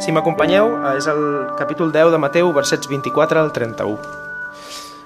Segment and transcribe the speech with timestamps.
[0.00, 3.98] Si m'acompanyeu, eh, és el capítol 10 de Mateu, versets 24 al 31.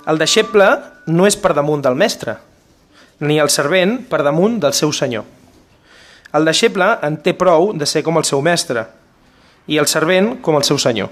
[0.07, 0.69] El deixeble
[1.11, 2.37] no és per damunt del mestre,
[3.19, 5.25] ni el servent per damunt del seu senyor.
[6.33, 8.87] El deixeble en té prou de ser com el seu mestre,
[9.67, 11.11] i el servent com el seu senyor.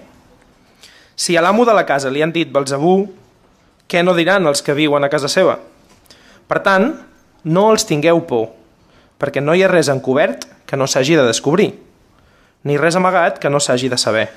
[1.16, 3.10] Si a l'amo de la casa li han dit Belzebú,
[3.90, 5.58] què no diran els que viuen a casa seva?
[6.46, 6.92] Per tant,
[7.42, 8.52] no els tingueu por,
[9.18, 11.72] perquè no hi ha res encobert que no s'hagi de descobrir,
[12.64, 14.28] ni res amagat que no s'hagi de saber.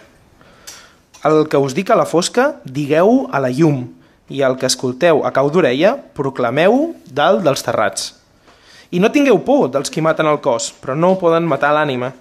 [1.25, 3.87] El que us dic a la fosca, digueu a la llum,
[4.29, 8.13] i el que escolteu a cau d'orella, proclameu dalt dels terrats.
[8.93, 12.11] I no tingueu por dels qui maten el cos, però no poden matar l'ànima.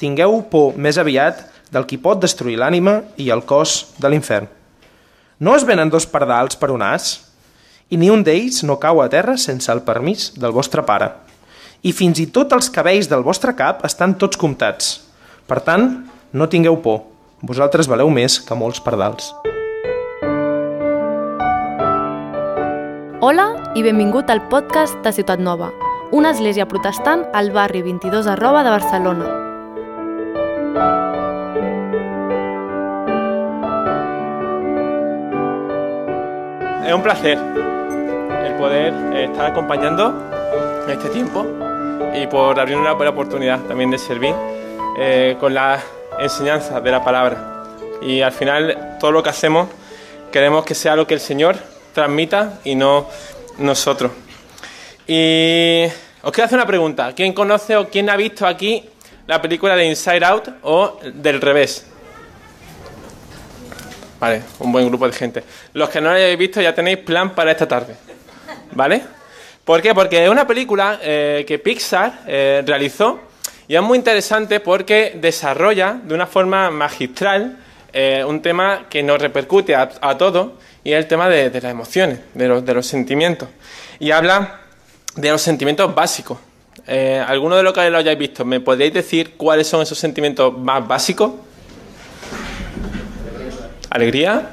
[0.00, 4.48] Tingueu por més aviat del qui pot destruir l'ànima i el cos de l'infern.
[5.40, 7.30] No es venen dos pardals per un as,
[7.90, 11.10] i ni un d'ells no cau a terra sense el permís del vostre pare.
[11.82, 15.09] I fins i tot els cabells del vostre cap estan tots comptats.
[15.50, 15.86] Per tant,
[16.30, 17.00] no tingueu por,
[17.42, 19.32] vosaltres valeu més que molts pardals.
[23.18, 25.72] Hola i benvingut al podcast de Ciutat Nova,
[26.14, 29.26] una església protestant al barri 22 arroba de Barcelona.
[36.86, 38.94] Es un placer el poder
[39.26, 40.14] estar acompañando
[40.86, 41.44] en este tiempo
[42.14, 44.34] y por abrir una buena oportunidad también de servir
[44.98, 45.80] eh, con la
[46.18, 47.64] enseñanza de la palabra.
[48.02, 49.68] Y al final todo lo que hacemos
[50.30, 51.56] queremos que sea lo que el Señor
[51.92, 53.06] transmita y no
[53.58, 54.12] nosotros.
[55.06, 55.84] Y
[56.22, 57.12] os quiero hacer una pregunta.
[57.14, 58.88] ¿Quién conoce o quién ha visto aquí
[59.26, 61.86] la película de Inside Out o del revés?
[64.20, 65.42] Vale, un buen grupo de gente.
[65.72, 67.96] Los que no lo hayáis visto ya tenéis plan para esta tarde.
[68.72, 69.02] ¿Vale?
[69.64, 69.94] ¿Por qué?
[69.94, 73.20] Porque es una película eh, que Pixar eh, realizó
[73.70, 77.56] y es muy interesante porque desarrolla de una forma magistral
[77.92, 81.60] eh, un tema que nos repercute a, a todos y es el tema de, de
[81.60, 83.48] las emociones, de los, de los, sentimientos.
[84.00, 84.58] Y habla
[85.14, 86.38] de los sentimientos básicos.
[86.84, 90.52] Eh, ¿Alguno de los que lo hayáis visto, me podéis decir cuáles son esos sentimientos
[90.58, 91.30] más básicos?
[93.88, 94.50] Alegría,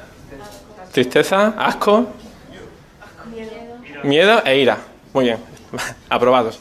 [0.92, 2.06] tristeza, asco,
[4.04, 4.78] miedo e ira.
[5.12, 5.38] Muy bien,
[6.08, 6.60] aprobados.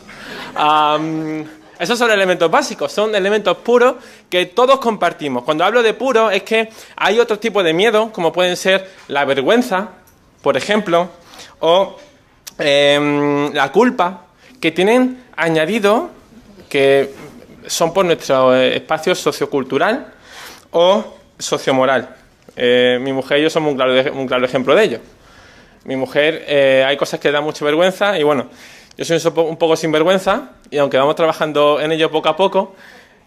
[0.57, 1.45] Um,
[1.79, 3.95] esos son elementos básicos, son elementos puros
[4.29, 5.43] que todos compartimos.
[5.43, 9.25] Cuando hablo de puro es que hay otro tipo de miedo, como pueden ser la
[9.25, 9.89] vergüenza,
[10.41, 11.09] por ejemplo,
[11.59, 11.97] o
[12.59, 14.25] eh, la culpa,
[14.59, 16.09] que tienen añadido
[16.69, 17.13] que
[17.67, 20.13] son por nuestro espacio sociocultural
[20.71, 22.15] o sociomoral.
[22.55, 24.99] Eh, mi mujer y yo somos un claro, un claro ejemplo de ello.
[25.83, 28.49] Mi mujer, eh, hay cosas que le dan mucha vergüenza y bueno,
[28.97, 32.75] yo soy un poco sinvergüenza y aunque vamos trabajando en ello poco a poco,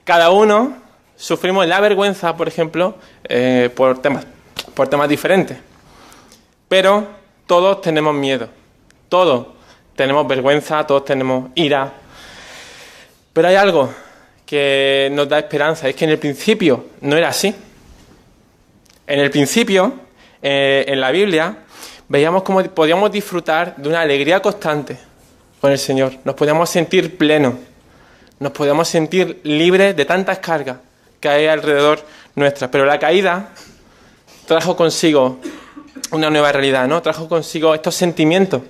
[0.03, 0.77] cada uno
[1.17, 2.97] sufrimos la vergüenza, por ejemplo,
[3.29, 4.27] eh, por, temas,
[4.75, 5.57] por temas diferentes.
[6.69, 7.07] Pero
[7.47, 8.49] todos tenemos miedo,
[9.09, 9.47] todos
[9.95, 11.93] tenemos vergüenza, todos tenemos ira.
[13.33, 13.91] Pero hay algo
[14.45, 17.55] que nos da esperanza, es que en el principio no era así.
[19.07, 19.93] En el principio,
[20.43, 21.59] eh, en la Biblia,
[22.09, 25.10] veíamos cómo podíamos disfrutar de una alegría constante
[25.61, 26.15] con el Señor.
[26.25, 27.55] Nos podíamos sentir plenos,
[28.39, 30.79] nos podíamos sentir libres de tantas cargas
[31.21, 32.01] que hay alrededor
[32.35, 32.71] nuestras.
[32.71, 33.51] Pero la caída
[34.47, 35.39] trajo consigo
[36.13, 37.03] una nueva realidad, ¿no?
[37.03, 38.63] Trajo consigo estos sentimientos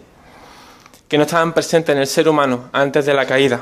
[1.09, 3.61] que no estaban presentes en el ser humano antes de la caída.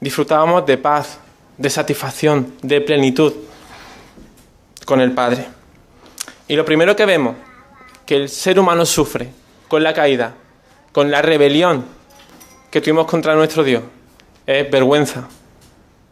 [0.00, 1.18] Disfrutábamos de paz,
[1.58, 3.32] de satisfacción, de plenitud
[4.84, 5.46] con el Padre.
[6.48, 7.36] Y lo primero que vemos
[8.06, 9.30] que el ser humano sufre
[9.68, 10.34] con la caída,
[10.92, 11.99] con la rebelión
[12.70, 13.82] que tuvimos contra nuestro Dios,
[14.46, 15.28] es vergüenza,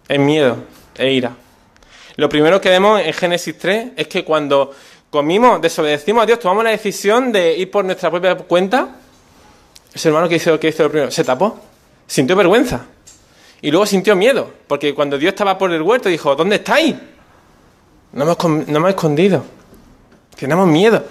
[0.08, 0.56] es miedo,
[0.96, 1.32] es ira.
[2.16, 4.74] Lo primero que vemos en Génesis 3 es que cuando
[5.10, 8.96] comimos, desobedecimos a Dios, tomamos la decisión de ir por nuestra propia cuenta,
[9.94, 11.58] el ser humano que hizo, que hizo lo primero, se tapó,
[12.06, 12.86] sintió vergüenza.
[13.60, 16.94] Y luego sintió miedo, porque cuando Dios estaba por el huerto dijo, ¿dónde estáis?
[18.12, 19.44] No hemos, no hemos escondido.
[20.36, 21.04] Tenemos miedo.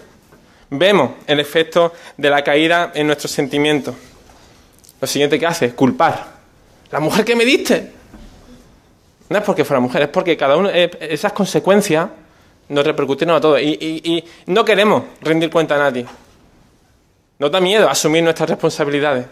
[0.69, 3.95] Vemos el efecto de la caída en nuestros sentimientos.
[4.99, 6.37] Lo siguiente que hace es culpar.
[6.91, 7.91] La mujer que me diste.
[9.29, 12.07] No es porque fuera mujer, es porque cada uno, esas consecuencias
[12.69, 13.61] nos repercuten a todos.
[13.61, 16.05] Y, no queremos rendir cuenta a nadie.
[17.39, 19.25] Nos da miedo asumir nuestras responsabilidades.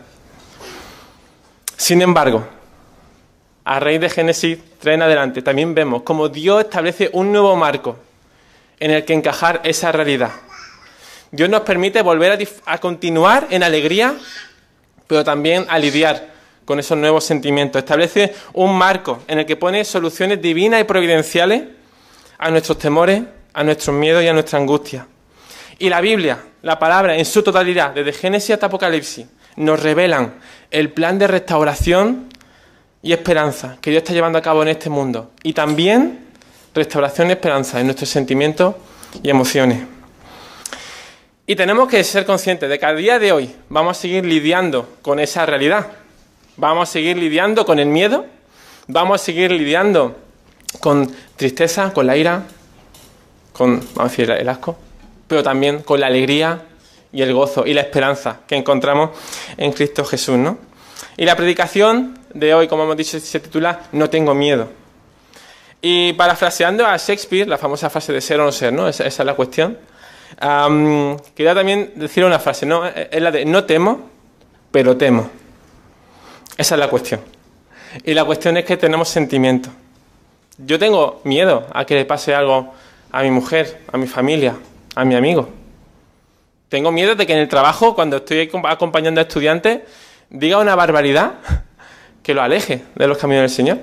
[1.78, 2.46] Sin embargo,
[3.64, 7.98] a raíz de Génesis 3 en adelante, también vemos cómo Dios establece un nuevo marco
[8.80, 10.32] en el que encajar esa realidad.
[11.32, 14.16] Dios nos permite volver a, continuar en alegría,
[15.08, 16.34] pero también a lidiar
[16.66, 17.80] con esos nuevos sentimientos.
[17.80, 21.64] Establece un marco en el que pone soluciones divinas y providenciales
[22.38, 23.24] a nuestros temores,
[23.54, 25.08] a nuestros miedos y a nuestra angustia.
[25.78, 30.36] Y la Biblia, la palabra en su totalidad, desde Génesis hasta Apocalipsis, nos revelan
[30.72, 32.28] el plan de restauración
[33.02, 35.32] y esperanza que Dios está llevando a cabo en este mundo.
[35.44, 36.26] Y también
[36.74, 38.76] restauración y esperanza en nuestros sentimientos
[39.22, 39.95] y emociones.
[41.48, 44.90] Y tenemos que ser conscientes de que a día de hoy vamos a seguir lidiando
[45.04, 45.92] con esa realidad.
[46.58, 48.26] Vamos a seguir lidiando con el miedo,
[48.88, 50.16] vamos a seguir lidiando
[50.80, 52.44] con tristeza, con la ira,
[53.54, 54.76] con, vamos a decir, el asco,
[55.28, 56.64] pero también con la alegría
[57.12, 59.12] y el gozo y la esperanza que encontramos
[59.58, 60.58] en Cristo Jesús, ¿no?
[61.16, 64.70] Y la predicación de hoy, como hemos dicho, se titula No tengo miedo.
[65.80, 68.88] Y parafraseando a Shakespeare, la famosa frase de ser o no ser, ¿no?
[68.90, 69.78] Esa, es la cuestión.
[71.36, 72.86] Quería también decir una frase, ¿no?
[72.86, 74.10] Es la de no temo,
[74.72, 75.30] pero temo.
[76.58, 77.22] Esa es la cuestión.
[78.04, 79.72] Y la cuestión es que tenemos sentimientos.
[80.58, 82.74] Yo tengo miedo a que le pase algo
[83.12, 84.56] a mi mujer, a mi familia,
[84.96, 85.50] a mi amigo.
[86.70, 89.82] Tengo miedo de que en el trabajo, cuando estoy acompañando a estudiantes,
[90.30, 91.36] diga una barbaridad
[92.24, 93.80] que lo aleje de los caminos del Señor.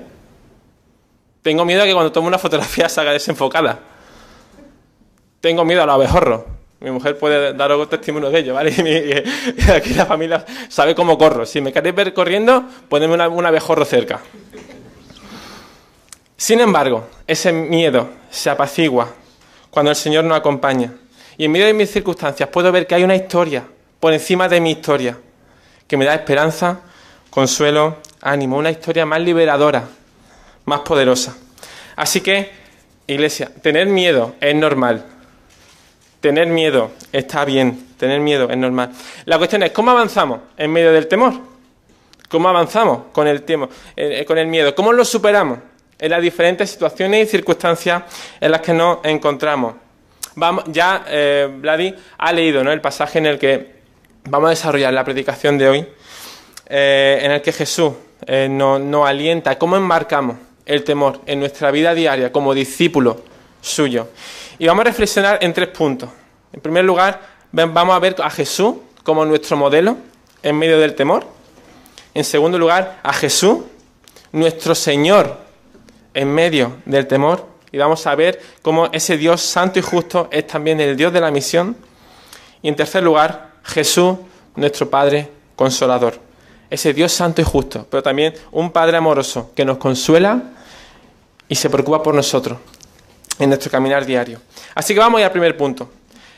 [1.41, 3.79] Tengo miedo a que cuando tome una fotografía salga desenfocada.
[5.43, 6.43] Tengo miedo a los abejorros.
[6.79, 8.71] Mi mujer puede dar algún testimonio de ello, ¿vale?
[9.75, 11.45] Aquí la familia sabe cómo corro.
[11.45, 14.21] Si me queréis ver corriendo, ponedme un abejorro cerca.
[16.37, 19.11] Sin embargo, ese miedo se apacigua
[19.69, 20.93] cuando el Señor nos acompaña.
[21.37, 23.65] Y en medio de mis circunstancias puedo ver que hay una historia
[23.99, 25.17] por encima de mi historia
[25.89, 26.79] que me da esperanza,
[27.29, 29.89] consuelo, ánimo, una historia más liberadora,
[30.63, 31.35] más poderosa.
[31.97, 32.49] Así que,
[33.07, 35.07] iglesia, tener miedo es normal.
[36.23, 38.93] Tener miedo está bien, tener miedo es normal.
[39.25, 41.33] La cuestión es, ¿cómo avanzamos en medio del temor?
[42.29, 43.67] ¿Cómo avanzamos con el, temor,
[43.97, 44.73] eh, con el miedo?
[44.73, 45.59] ¿Cómo lo superamos?
[46.03, 48.03] en las diferentes situaciones y circunstancias
[48.41, 49.75] en las que nos encontramos.
[50.35, 52.73] Vamos, ya eh, Vladi ha leído ¿no?
[52.73, 53.71] el pasaje en el que
[54.25, 55.87] vamos a desarrollar la predicación de hoy,
[56.67, 57.93] eh, en el que Jesús
[58.27, 60.35] eh, nos, alienta cómo enmarcamos
[60.65, 63.21] el temor en nuestra vida diaria como discípulo
[63.61, 64.09] suyo.
[64.63, 66.09] Y vamos a reflexionar en tres puntos.
[66.53, 67.19] En primer lugar,
[67.51, 69.97] vamos a ver a Jesús como nuestro modelo
[70.41, 71.25] en medio del temor.
[72.13, 73.57] En segundo lugar, a Jesús,
[74.31, 75.37] nuestro Señor
[76.13, 80.47] en medio del temor y vamos a ver cómo ese Dios santo y justo es
[80.47, 81.75] también el Dios de la misión.
[82.61, 84.15] Y en tercer lugar, Jesús,
[84.55, 86.21] nuestro Padre consolador.
[86.69, 90.41] Ese Dios santo y justo, pero también un Padre amoroso que nos consuela
[91.49, 92.59] y se preocupa por nosotros
[93.43, 94.41] en nuestro caminar diario.
[94.75, 95.89] Así que vamos al primer punto.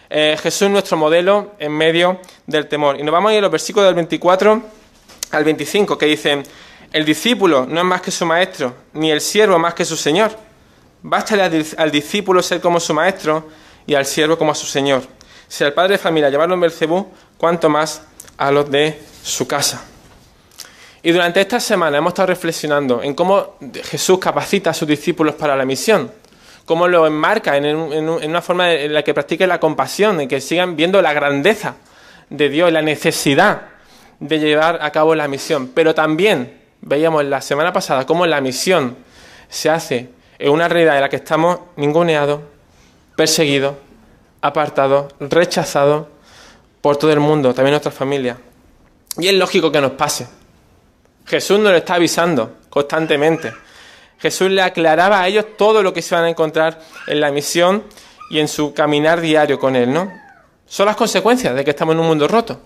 [0.09, 2.99] Eh, Jesús nuestro modelo en medio del temor.
[2.99, 4.61] Y nos vamos a ir a los versículos del 24
[5.31, 6.43] al 25 que dicen,
[6.91, 10.31] el discípulo no es más que su maestro, ni el siervo más que su señor.
[11.01, 13.49] Bástale al, discípulo ser como su maestro
[13.85, 15.03] y al siervo como a su señor.
[15.47, 18.01] Si al padre de familia llevarlo en Belcebú, cuanto más
[18.37, 19.85] a los de su casa.
[21.03, 25.55] Y durante esta semana hemos estado reflexionando en cómo Jesús capacita a sus discípulos para
[25.55, 26.11] la misión,
[26.65, 30.41] cómo lo enmarca en, en una forma en la que practiquen la compasión, en que
[30.41, 31.75] sigan viendo la grandeza
[32.29, 33.62] de Dios, la necesidad
[34.19, 38.95] de llevar a cabo la misión, pero también veíamos la semana pasada cómo la misión
[39.50, 40.09] se hace
[40.39, 42.41] en una realidad en la que estamos ninguneados,
[43.15, 43.75] perseguidos,
[44.41, 46.07] apartados, rechazados
[46.81, 48.38] por todo el mundo, también nuestra familia.
[49.17, 50.27] Y es lógico que nos pase.
[51.25, 53.53] Jesús nos lo está avisando constantemente.
[54.19, 57.84] Jesús le aclaraba a ellos todo lo que se van a encontrar en la misión
[58.29, 60.12] y en su caminar diario con Él, ¿no?
[60.67, 62.60] Son las consecuencias de que estamos en un mundo roto.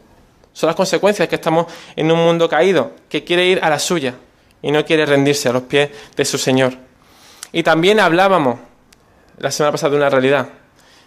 [0.54, 4.16] Son las consecuencias que estamos en un mundo caído, que quiere ir a la suya
[4.62, 6.74] y no quiere rendirse a los pies de su Señor.
[7.52, 8.60] Y también hablábamos
[9.38, 10.50] la semana pasada de una realidad,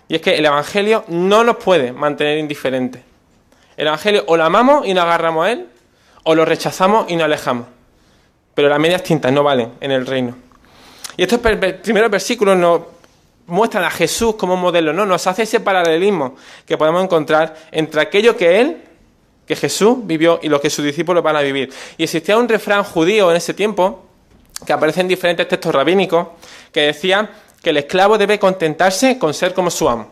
[0.08, 3.02] y es que el Evangelio no nos puede mantener indiferentes.
[3.76, 5.68] El Evangelio o lo amamos y nos agarramos a él,
[6.25, 7.66] o lo rechazamos y nos alejamos.
[8.54, 10.37] Pero las medias tintas no valen en el reino.
[11.16, 11.40] Y estos
[11.82, 12.82] primeros versículos nos
[13.47, 15.04] muestran a Jesús como modelo, ¿no?
[15.04, 18.82] Nos hace ese paralelismo que podemos encontrar entre aquello que Él
[19.47, 21.73] que Jesús vivió y lo que sus discípulos van a vivir.
[21.97, 24.04] Y existía un refrán judío en ese tiempo,
[24.64, 26.28] que aparece en diferentes textos rabínicos,
[26.71, 27.30] que decía
[27.62, 30.11] que el esclavo debe contentarse con ser como su amo.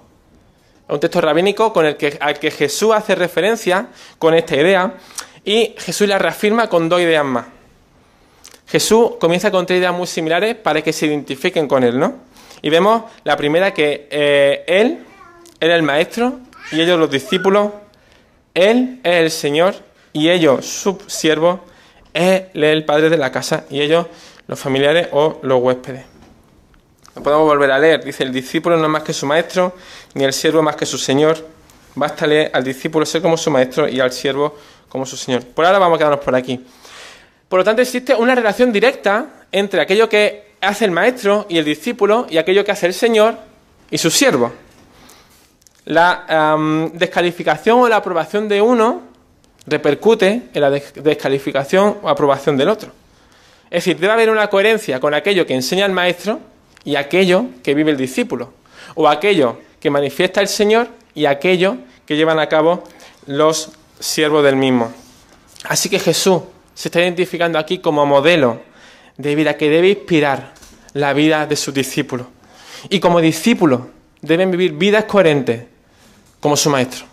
[0.88, 4.94] Un texto rabínico con el que, al que Jesús hace referencia con esta idea
[5.44, 7.46] y Jesús la reafirma con dos ideas más.
[8.70, 12.14] Jesús comienza con tres ideas muy similares para que se identifiquen con él, ¿no?
[12.62, 15.04] Y vemos la primera que eh, él
[15.58, 16.38] era el maestro
[16.72, 17.70] y ellos los discípulos
[18.54, 19.74] él es el Señor
[20.12, 21.60] y ellos, su siervo,
[22.12, 24.06] es el padre de la casa y ellos,
[24.48, 26.04] los familiares o los huéspedes.
[27.14, 28.04] Lo podemos volver a leer.
[28.04, 29.74] Dice, el discípulo no es más que su maestro,
[30.14, 31.46] ni el siervo más que su señor.
[31.94, 34.56] Bástale al discípulo ser como su maestro y al siervo
[34.88, 35.44] como su señor.
[35.44, 36.64] Por ahora vamos a quedarnos por aquí.
[37.50, 41.64] Por lo tanto, existe una relación directa entre aquello que hace el maestro y el
[41.64, 43.36] discípulo y aquello que hace el señor
[43.90, 44.52] y su siervo.
[45.86, 46.56] La
[46.92, 49.02] descalificación o la aprobación de uno
[49.66, 52.92] repercute en la descalificación o aprobación del otro.
[53.64, 56.38] Es decir, debe haber una coherencia con aquello que enseña el maestro
[56.84, 58.52] y aquello que vive el discípulo,
[58.94, 62.84] o aquello que manifiesta el Señor y aquello que llevan a cabo
[63.26, 64.92] los siervos del mismo.
[65.64, 66.42] Así que Jesús
[66.80, 68.62] se está identificando aquí como modelo
[69.18, 70.54] de vida que debe inspirar
[70.94, 72.26] la vida de sus discípulos.
[72.88, 73.82] Y como discípulos
[74.22, 75.64] deben vivir vidas coherentes
[76.40, 77.04] como su maestro.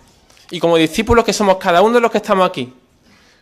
[0.51, 2.73] Y como discípulos que somos cada uno de los que estamos aquí,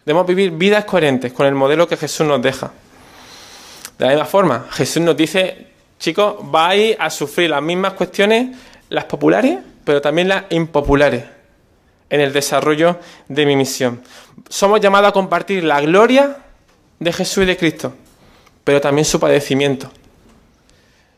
[0.03, 2.71] debemos vivir vidas coherentes con el modelo que Jesús nos deja.
[3.99, 5.67] De la misma forma, Jesús nos dice,
[5.99, 8.57] chicos, vais a sufrir las mismas cuestiones,
[8.89, 11.23] las populares, pero también las impopulares,
[12.09, 14.01] en el desarrollo de mi misión.
[14.49, 16.37] Somos llamados a compartir la gloria
[16.99, 17.93] de Jesús y de Cristo,
[18.63, 19.91] pero también su padecimiento.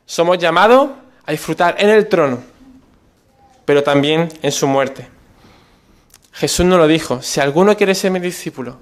[0.05, 0.89] Somos llamados
[1.25, 2.39] a disfrutar en el trono,
[3.65, 5.07] pero también en su muerte.
[6.31, 8.77] Jesús nos lo dijo, si alguno quiere ser mi discípulo,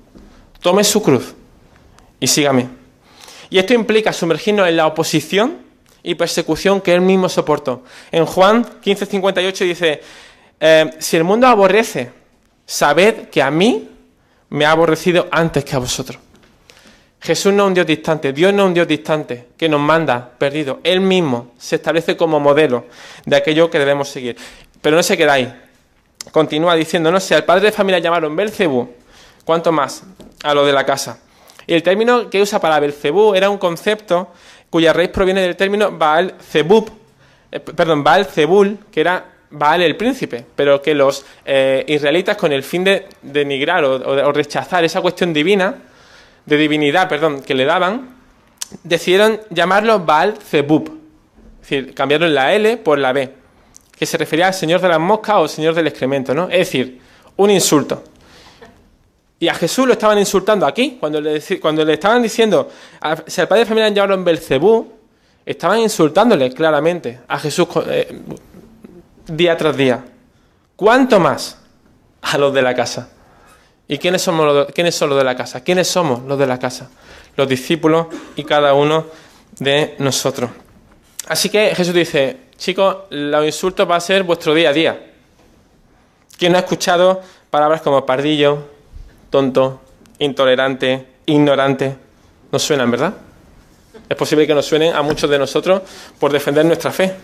[0.60, 1.34] tome su cruz
[2.20, 2.68] y sígame.
[3.50, 5.58] Y esto implica sumergirnos en la oposición
[6.04, 7.84] y persecución que él mismo soportó.
[8.12, 10.02] En Juan 15:58 dice,
[10.60, 12.12] eh, si el mundo aborrece,
[12.66, 13.90] sabed que a mí
[14.50, 16.20] me ha aborrecido antes que a vosotros.
[17.26, 20.30] Jesús no es un Dios distante, Dios no es un Dios distante que nos manda
[20.38, 20.80] perdido.
[20.84, 22.86] Él mismo se establece como modelo
[23.26, 24.38] de aquello que debemos seguir.
[24.80, 25.62] Pero no se queda ahí.
[26.32, 28.90] Continúa diciendo, no sé, al padre de familia llamaron Belcebú,
[29.44, 30.04] ¿cuánto más?
[30.44, 31.20] A lo de la casa.
[31.66, 34.32] Y el término que usa para Belcebú era un concepto
[34.70, 36.92] cuya raíz proviene del término Baal Zebub,
[37.52, 42.52] eh, perdón, Baal Zebul, que era Baal el príncipe, pero que los eh, israelitas con
[42.52, 45.76] el fin de denigrar o, rechazar esa cuestión divina,
[46.46, 48.16] de divinidad, perdón, que le daban,
[48.84, 51.00] decidieron llamarlo Baal Zebub,
[51.62, 53.34] es decir, cambiaron la L por la B,
[53.98, 56.46] que se refería al señor de las moscas o señor del excremento, ¿no?
[56.46, 57.00] Es decir,
[57.38, 58.04] un insulto.
[59.40, 62.70] Y a Jesús lo estaban insultando aquí, cuando le, le estaban diciendo,
[63.28, 64.94] si al padre de familia llamaron Belcebú,
[65.46, 68.22] estaban insultándole claramente a Jesús eh,
[69.28, 70.04] día tras día.
[70.76, 71.58] ¿Cuánto más
[72.22, 73.10] a los de la casa?
[73.88, 75.64] ¿Y quiénes, somos los, quiénes son los de la casa?
[75.64, 76.90] ¿Quiénes somos los de la casa?
[77.36, 79.06] Los discípulos y cada uno
[79.60, 80.50] de nosotros.
[81.28, 85.12] Así que Jesús dice, chicos, los insultos va a ser vuestro día a día.
[86.38, 88.70] ¿Quién no ha escuchado palabras como pardillo,
[89.30, 89.82] tonto,
[90.20, 91.96] intolerante, ignorante?
[92.52, 93.14] Nos suenan, ¿verdad?
[94.10, 95.82] Es posible que nos suenen a muchos de nosotros
[96.20, 97.16] por defender nuestra fe.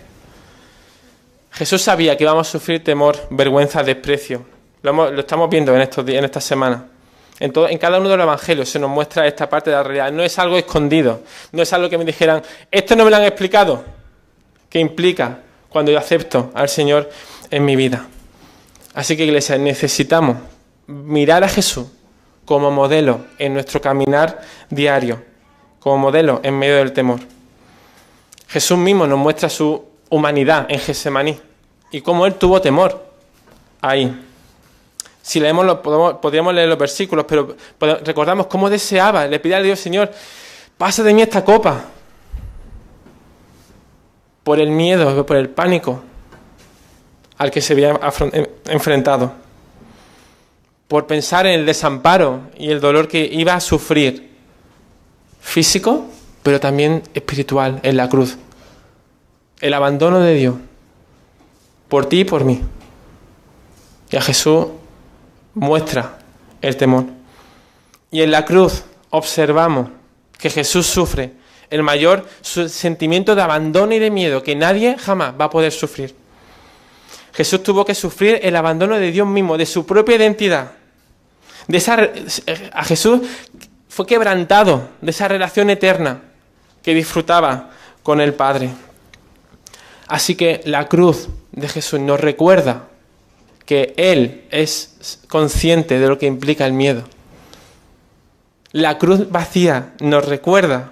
[1.52, 4.46] Jesús sabía que íbamos a sufrir temor, vergüenza, desprecio.
[4.82, 6.84] Lo, estamos viendo en, estos, en estas semanas.
[7.40, 10.12] En, en, cada uno de los evangelios se nos muestra esta parte de la realidad.
[10.12, 11.22] No es algo escondido.
[11.52, 13.84] No es algo que me dijeran, esto no me lo han explicado.
[14.70, 15.40] ¿Qué implica
[15.70, 17.10] cuando yo acepto al Señor
[17.50, 18.08] en mi vida?
[18.94, 20.38] Así que, iglesia, necesitamos
[20.88, 21.88] mirar a Jesús
[22.46, 25.24] como modelo en nuestro caminar diario,
[25.80, 27.20] como modelo en medio del temor.
[28.48, 31.40] Jesús mismo nos muestra su humanidad en Gesemaní
[31.90, 33.04] y cómo él tuvo temor
[33.82, 34.28] ahí.
[35.24, 35.82] Si leemos, lo,
[36.22, 37.56] podríamos leer los versículos, pero
[38.04, 40.12] recordamos cómo deseaba, le pide a Dios, Señor,
[40.78, 41.86] pasa de mí esta copa.
[44.44, 46.02] Por el miedo, por el pánico
[47.38, 48.00] al que se había
[48.66, 49.34] enfrentado.
[50.88, 54.32] Por pensar en el desamparo y el dolor que iba a sufrir
[55.40, 56.06] físico,
[56.44, 58.38] pero también espiritual en la cruz
[59.62, 60.56] el abandono de Dios
[61.88, 62.62] por ti y por mí.
[64.10, 64.68] Y a Jesús
[65.54, 66.18] muestra
[66.62, 67.06] el temor.
[68.12, 69.90] Y en la cruz observamos
[70.38, 71.34] que Jesús sufre
[71.70, 76.14] el mayor sentimiento de abandono y de miedo que nadie jamás va a poder sufrir.
[77.34, 80.72] Jesús tuvo que sufrir el abandono de Dios mismo, de su propia identidad.
[81.68, 82.10] De esa,
[82.74, 83.22] a Jesús
[83.88, 86.22] fue quebrantado de esa relación eterna
[86.84, 87.70] que disfrutaba
[88.04, 88.72] con el Padre.
[90.12, 92.90] Así que la cruz de Jesús nos recuerda
[93.66, 97.04] que Él es consciente de lo que implica el miedo.
[98.74, 100.92] La cruz vacía nos recuerda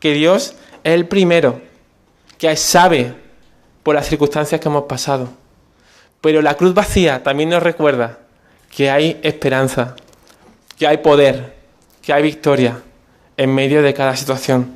[0.00, 1.60] que Dios es el primero
[2.38, 3.12] que sabe
[3.82, 5.28] por las circunstancias que hemos pasado.
[6.22, 8.18] Pero la cruz vacía también nos recuerda
[8.74, 9.94] que hay esperanza,
[10.78, 11.54] que hay poder,
[12.00, 12.80] que hay victoria
[13.36, 14.72] en medio de cada situación.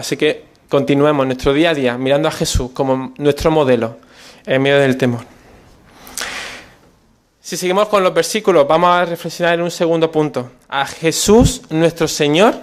[0.00, 3.98] Así que continuemos nuestro día a día mirando a Jesús como nuestro modelo
[4.46, 5.20] en medio del temor.
[7.38, 10.52] Si seguimos con los versículos, vamos a reflexionar en un segundo punto.
[10.70, 12.54] A Jesús, nuestro Señor,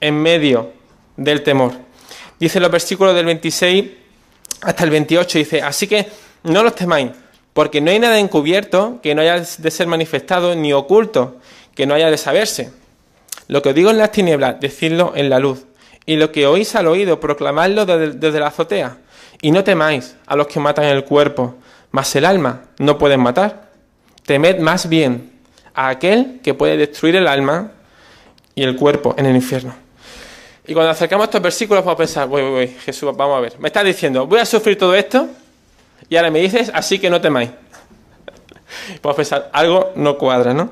[0.00, 0.74] en medio
[1.16, 1.72] del temor.
[2.38, 3.84] Dice los versículos del 26
[4.60, 6.06] hasta el 28, dice, así que
[6.44, 7.10] no los temáis,
[7.52, 11.38] porque no hay nada encubierto que no haya de ser manifestado, ni oculto
[11.74, 12.70] que no haya de saberse.
[13.48, 15.64] Lo que os digo en las tinieblas, decidlo en la luz.
[16.06, 18.98] Y lo que oís al oído, proclamadlo desde, la azotea.
[19.42, 21.56] Y no temáis a los que matan el cuerpo,
[21.90, 23.66] mas el alma no pueden matar
[24.24, 25.30] Temed más bien
[25.72, 27.70] a aquel que puede destruir el alma
[28.54, 29.74] y el cuerpo en el infierno.
[30.66, 33.58] Y cuando acercamos estos versículos vamos a pensar, voy, voy, Jesús, vamos a ver.
[33.60, 35.28] Me estás diciendo, voy a sufrir todo esto
[36.08, 37.50] y ahora me dices, así que no temáis.
[39.02, 40.70] A pensar, algo no cuadra, ¿no?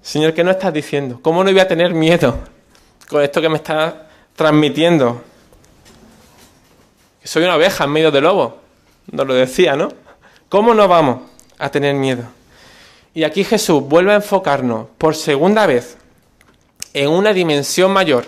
[0.00, 1.18] Señor, ¿qué no estás diciendo?
[1.20, 2.38] ¿Cómo no voy a tener miedo
[3.08, 3.94] con esto que me estás
[4.34, 5.22] transmitiendo?
[7.24, 8.60] Soy una oveja en medio de lobo.
[9.10, 9.88] Nos lo decía, ¿no?
[10.48, 11.36] ¿Cómo no vamos?
[11.58, 12.24] a tener miedo.
[13.14, 15.96] Y aquí Jesús vuelve a enfocarnos por segunda vez
[16.92, 18.26] en una dimensión mayor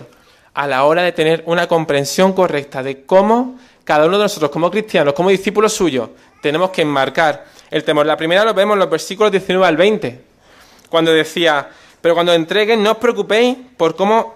[0.53, 4.71] a la hora de tener una comprensión correcta de cómo cada uno de nosotros como
[4.71, 6.09] cristianos, como discípulos suyos,
[6.41, 8.05] tenemos que enmarcar el temor.
[8.05, 10.21] La primera lo vemos en los versículos 19 al 20,
[10.89, 11.69] cuando decía,
[12.01, 14.35] pero cuando entreguen no os preocupéis por cómo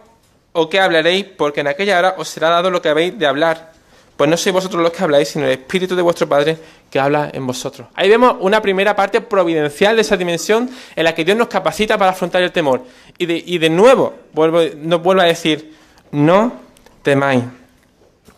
[0.53, 3.73] o qué hablaréis, porque en aquella hora os será dado lo que habéis de hablar
[4.17, 6.57] pues no sois vosotros los que habláis, sino el Espíritu de vuestro Padre
[6.89, 7.87] que habla en vosotros.
[7.95, 11.97] Ahí vemos una primera parte providencial de esa dimensión en la que Dios nos capacita
[11.97, 12.83] para afrontar el temor.
[13.17, 15.73] Y de, y de nuevo vuelvo, nos vuelve a decir,
[16.11, 16.53] no
[17.01, 17.43] temáis,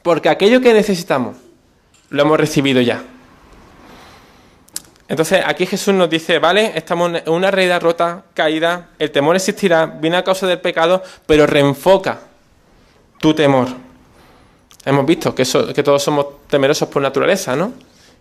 [0.01, 1.35] porque aquello que necesitamos
[2.09, 3.03] lo hemos recibido ya.
[5.07, 9.85] Entonces aquí Jesús nos dice, vale, estamos en una realidad rota, caída, el temor existirá,
[9.85, 12.19] viene a causa del pecado, pero reenfoca
[13.19, 13.67] tu temor.
[14.83, 15.43] Hemos visto que,
[15.75, 17.73] que todos somos temerosos por naturaleza, ¿no?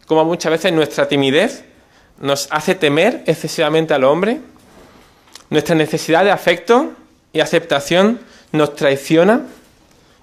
[0.06, 1.64] Como muchas veces nuestra timidez
[2.18, 4.40] nos hace temer excesivamente al hombre,
[5.50, 6.92] nuestra necesidad de afecto
[7.32, 8.20] y aceptación
[8.52, 9.42] nos traiciona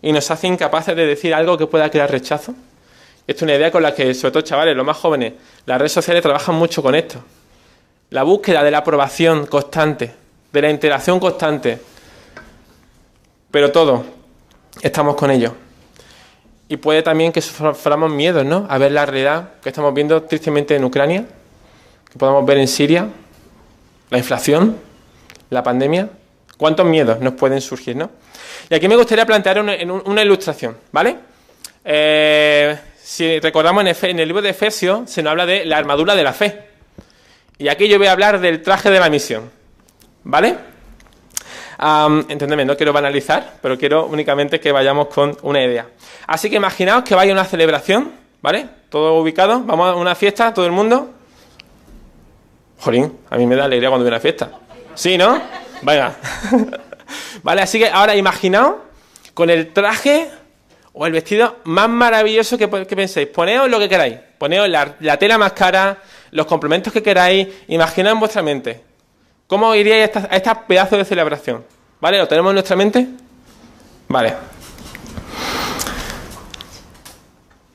[0.01, 2.53] y nos hace incapaces de decir algo que pueda crear rechazo.
[3.31, 5.93] Esta es una idea con la que, sobre todo chavales, los más jóvenes, las redes
[5.93, 7.23] sociales trabajan mucho con esto.
[8.09, 10.13] La búsqueda de la aprobación constante,
[10.51, 11.79] de la interacción constante.
[13.49, 14.03] Pero todo,
[14.81, 15.55] estamos con ello
[16.67, 18.67] y puede también que suframos miedos, ¿no?
[18.69, 21.25] A ver la realidad que estamos viendo tristemente en Ucrania,
[22.11, 23.07] que podemos ver en Siria,
[24.09, 24.75] la inflación,
[25.49, 26.09] la pandemia.
[26.57, 28.09] ¿Cuántos miedos nos pueden surgir, no?
[28.69, 31.15] Y aquí me gustaría plantear una, ilustración, ¿vale?
[31.85, 36.23] Eh, si recordamos en, el libro de Efesios, se nos habla de la armadura de
[36.23, 36.65] la fe.
[37.57, 39.51] Y aquí yo voy a hablar del traje de la misión,
[40.23, 40.57] ¿vale?
[41.79, 42.23] Um,
[42.65, 45.87] no quiero banalizar, pero quiero únicamente que vayamos con una idea.
[46.27, 48.11] Así que imaginaos que vaya a una celebración,
[48.41, 48.67] ¿vale?
[48.89, 51.09] Todo ubicado, vamos a una fiesta, todo el mundo.
[52.79, 54.51] Jolín, a mí me da alegría cuando viene una fiesta.
[54.93, 55.41] ¿Sí, no?
[55.81, 56.15] Venga.
[57.43, 58.75] vale, así que ahora imaginaos
[59.33, 60.29] con el traje
[60.93, 63.27] o el vestido más maravilloso que, penséis.
[63.27, 64.17] Poneos lo que queráis.
[64.37, 65.97] Poneos la, tela más cara,
[66.31, 67.47] los complementos que queráis.
[67.67, 68.81] Imaginad en vuestra mente.
[69.47, 71.63] ¿Cómo iríais a esta, a pedazo de celebración?
[71.99, 72.17] ¿Vale?
[72.17, 73.07] ¿Lo tenemos en nuestra mente?
[74.07, 74.33] Vale.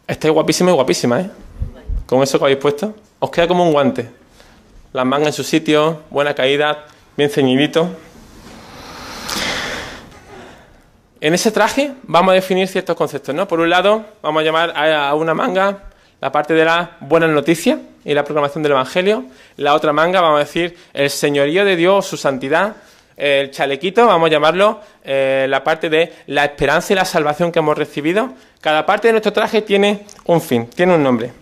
[0.06, 1.30] Estáis guapísima y guapísima, ¿eh?
[2.06, 2.94] Con eso que habéis puesto.
[3.18, 4.08] Os queda como un guante.
[4.92, 7.88] Las mangas en su sitio, buena caída, bien ceñidito.
[11.20, 13.48] En ese traje vamos a definir ciertos conceptos, ¿no?
[13.48, 15.84] Por un lado, vamos a llamar a una manga
[16.20, 19.24] la parte de la buena noticia y la proclamación del Evangelio.
[19.56, 22.76] La otra manga, vamos a decir, el señorío de Dios, su santidad,
[23.16, 27.60] el chalequito, vamos a llamarlo, eh, la parte de la esperanza y la salvación que
[27.60, 28.30] hemos recibido.
[28.60, 31.32] Cada parte de nuestro traje tiene un fin, tiene un nombre.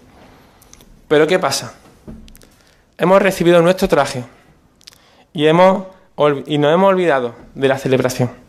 [1.08, 1.74] Pero ¿qué pasa?
[2.96, 4.24] Hemos recibido nuestro traje
[5.32, 5.86] y, hemos,
[6.46, 8.43] y nos hemos olvidado de la celebración.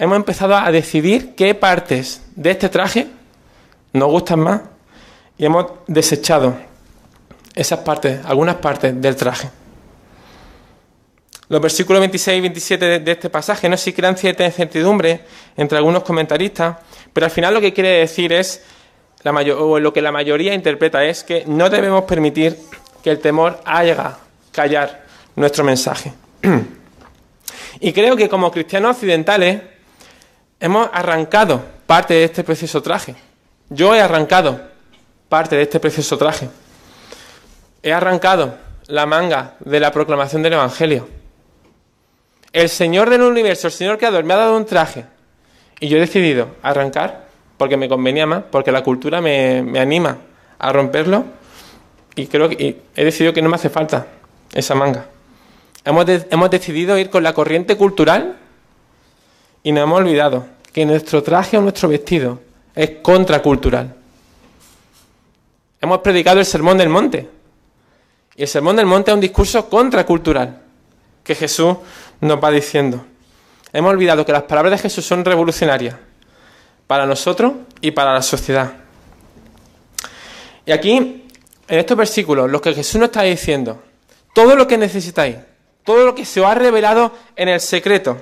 [0.00, 3.08] Hemos empezado a decidir qué partes de este traje
[3.92, 4.60] nos gustan más
[5.36, 6.56] y hemos desechado
[7.52, 9.50] esas partes, algunas partes del traje.
[11.48, 15.22] Los versículos 26 y 27 de, este pasaje no si crean cierta incertidumbre
[15.56, 16.76] entre algunos comentaristas,
[17.12, 18.62] pero al final lo que quiere decir es,
[19.24, 22.56] o lo que la mayoría interpreta es que no debemos permitir
[23.02, 24.20] que el temor haga
[24.52, 26.12] callar nuestro mensaje.
[27.80, 29.77] y creo que como cristianos occidentales
[30.60, 33.14] hemos arrancado parte de este precioso traje.
[33.70, 34.60] Yo he arrancado
[35.28, 36.48] parte de este precioso traje.
[37.82, 38.54] He arrancado
[38.86, 41.08] la manga de la proclamación del Evangelio.
[42.52, 45.04] El Señor del universo, el Señor creador, me ha dado un traje
[45.80, 50.16] Y yo he decidido arrancar porque me convenía más, porque la cultura me, me anima
[50.58, 51.24] a romperlo
[52.14, 54.06] y creo que he decidido que no me hace falta
[54.52, 55.06] esa manga.
[55.84, 58.36] Hemos, de- hemos decidido ir con la corriente cultural
[59.68, 62.40] y nos hemos olvidado que nuestro traje o nuestro vestido
[62.74, 63.94] es contracultural.
[65.78, 67.28] Hemos predicado el Sermón del Monte.
[68.34, 70.62] Y el Sermón del Monte es un discurso contracultural
[71.22, 71.76] que Jesús
[72.22, 73.04] nos va diciendo.
[73.70, 75.96] Hemos olvidado que las palabras de Jesús son revolucionarias
[76.86, 77.52] para nosotros
[77.82, 78.72] y para la sociedad.
[80.64, 83.82] Y aquí, en estos versículos, lo que Jesús nos está diciendo,
[84.32, 85.36] todo lo que necesitáis,
[85.84, 88.16] todo lo que se os ha revelado en el secreto,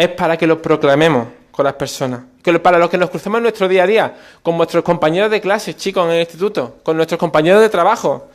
[0.00, 2.22] es para que lo proclamemos con las personas.
[2.42, 5.42] Que para los que nos crucemos en nuestro día a día, con vuestros compañeros de
[5.42, 8.30] clase, chicos, en el instituto, con nuestros compañeros de trabajo,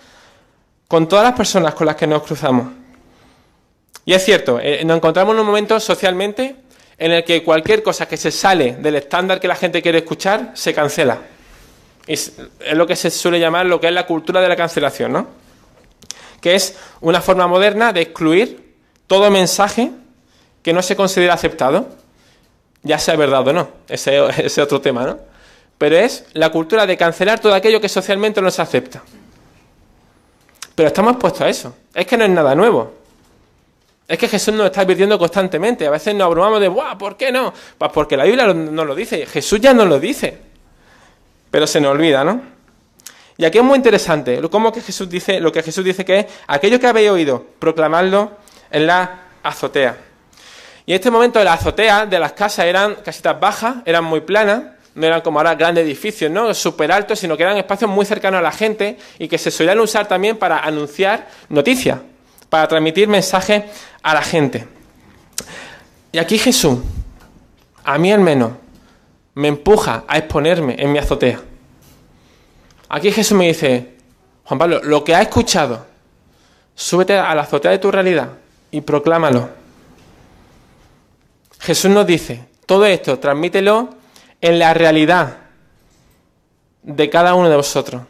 [0.87, 2.67] con todas las personas con las que nos cruzamos.
[4.05, 6.55] Y es cierto, eh, nos encontramos en un momento socialmente
[6.99, 10.51] en el que cualquier cosa que se sale del estándar que la gente quiere escuchar
[10.53, 11.17] se cancela.
[12.05, 15.13] Es, es lo que se suele llamar lo que es la cultura de la cancelación,
[15.13, 15.27] ¿no?
[16.39, 18.75] Que es una forma moderna de excluir
[19.07, 19.91] todo mensaje
[20.65, 21.85] que no se considera aceptado,
[22.81, 25.19] ya sea verdad o no, ese es otro tema, ¿no?
[25.77, 29.03] Pero es la cultura de cancelar todo aquello que socialmente no se acepta.
[30.73, 31.75] Pero estamos expuestos a eso.
[31.93, 32.91] Es que no es nada nuevo.
[34.07, 35.85] Es que Jesús nos está advirtiendo constantemente.
[35.85, 36.97] A veces nos abrumamos de, ¡buah!
[36.97, 37.53] ¿Por qué no?
[37.77, 39.27] Pues porque la Biblia nos lo dice.
[39.27, 40.35] Jesús ya nos lo dice.
[41.51, 42.41] Pero se nos olvida, ¿no?
[43.37, 44.41] Y aquí es muy interesante.
[44.49, 48.31] Cómo que Jesús dice, lo que Jesús dice que es aquello que habéis oído, proclamadlo
[48.71, 49.97] en la azotea.
[50.85, 54.63] Y en este momento las azoteas de las casas eran casitas bajas, eran muy planas,
[54.93, 56.53] no eran como ahora grandes edificios, ¿no?
[56.53, 59.79] Súper altos, sino que eran espacios muy cercanos a la gente y que se solían
[59.79, 61.99] usar también para anunciar noticias,
[62.49, 63.63] para transmitir mensajes
[64.01, 64.67] a la gente.
[66.11, 66.79] Y aquí Jesús,
[67.83, 68.51] a mí al menos,
[69.33, 71.41] me empuja a exponerme en mi azotea.
[72.87, 73.95] Aquí Jesús me dice,
[74.45, 75.85] Juan Pablo, lo que has escuchado,
[76.73, 78.29] súbete a la azotea de tu realidad
[78.71, 79.64] y proclámalo.
[81.65, 83.89] Jesús nos dice, todo esto transmítelo
[84.39, 85.37] en la realidad
[86.83, 88.03] de cada uno de vosotros.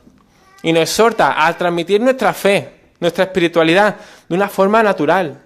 [0.62, 3.96] Y nos exhorta a transmitir nuestra fe, nuestra espiritualidad,
[4.28, 5.42] de una forma natural.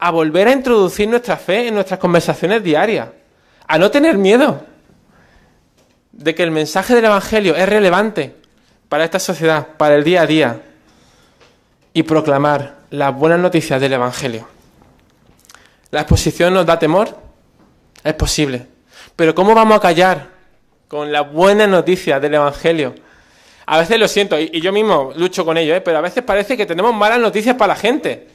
[0.00, 3.10] A volver a introducir nuestra fe en nuestras conversaciones diarias.
[3.68, 4.64] A no tener miedo
[6.10, 8.34] de que el mensaje del Evangelio es relevante
[8.88, 10.62] para esta sociedad, para el día a día.
[11.92, 14.48] Y proclamar las buenas noticias del Evangelio.
[15.92, 17.21] ¿La exposición nos da temor?
[18.04, 18.66] Es posible.
[19.16, 20.30] Pero ¿cómo vamos a callar
[20.88, 22.94] con las buenas noticias del Evangelio?
[23.66, 25.80] A veces lo siento, y, yo mismo lucho con ello, ¿eh?
[25.80, 28.28] pero a veces parece que tenemos malas noticias para la gente.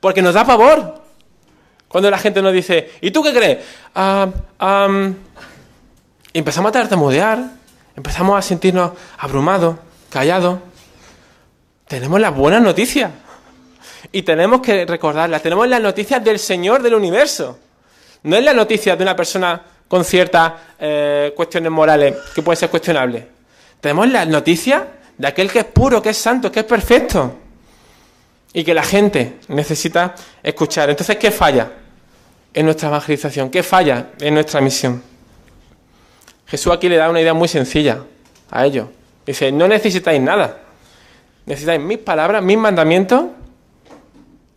[0.00, 1.00] Porque nos da pavor.
[1.88, 3.58] Cuando la gente nos dice, ¿y tú qué crees?
[3.94, 5.14] Ah, am,
[6.32, 7.38] y empezamos a tartamudear,
[7.94, 9.76] empezamos a sentirnos abrumados,
[10.10, 10.58] callados.
[11.86, 13.10] Tenemos las buenas noticias.
[14.10, 15.42] Y tenemos que recordarlas.
[15.42, 17.58] Tenemos las noticias del Señor del universo.
[18.24, 22.70] No es la noticia de una persona con ciertas eh, cuestiones morales que pueden ser
[22.70, 23.24] cuestionables.
[23.80, 24.82] Tenemos las noticias
[25.18, 27.38] de aquel que es puro, que es santo, que es perfecto.
[28.54, 30.88] Y que la gente necesita escuchar.
[30.90, 31.70] Entonces, ¿qué falla
[32.54, 33.50] en nuestra evangelización?
[33.50, 35.02] ¿Qué falla en nuestra misión?
[36.46, 38.02] Jesús aquí le da una idea muy sencilla
[38.50, 38.88] a ellos.
[39.26, 40.58] Dice, no necesitáis nada.
[41.46, 43.24] Necesitáis mis palabras, mis mandamientos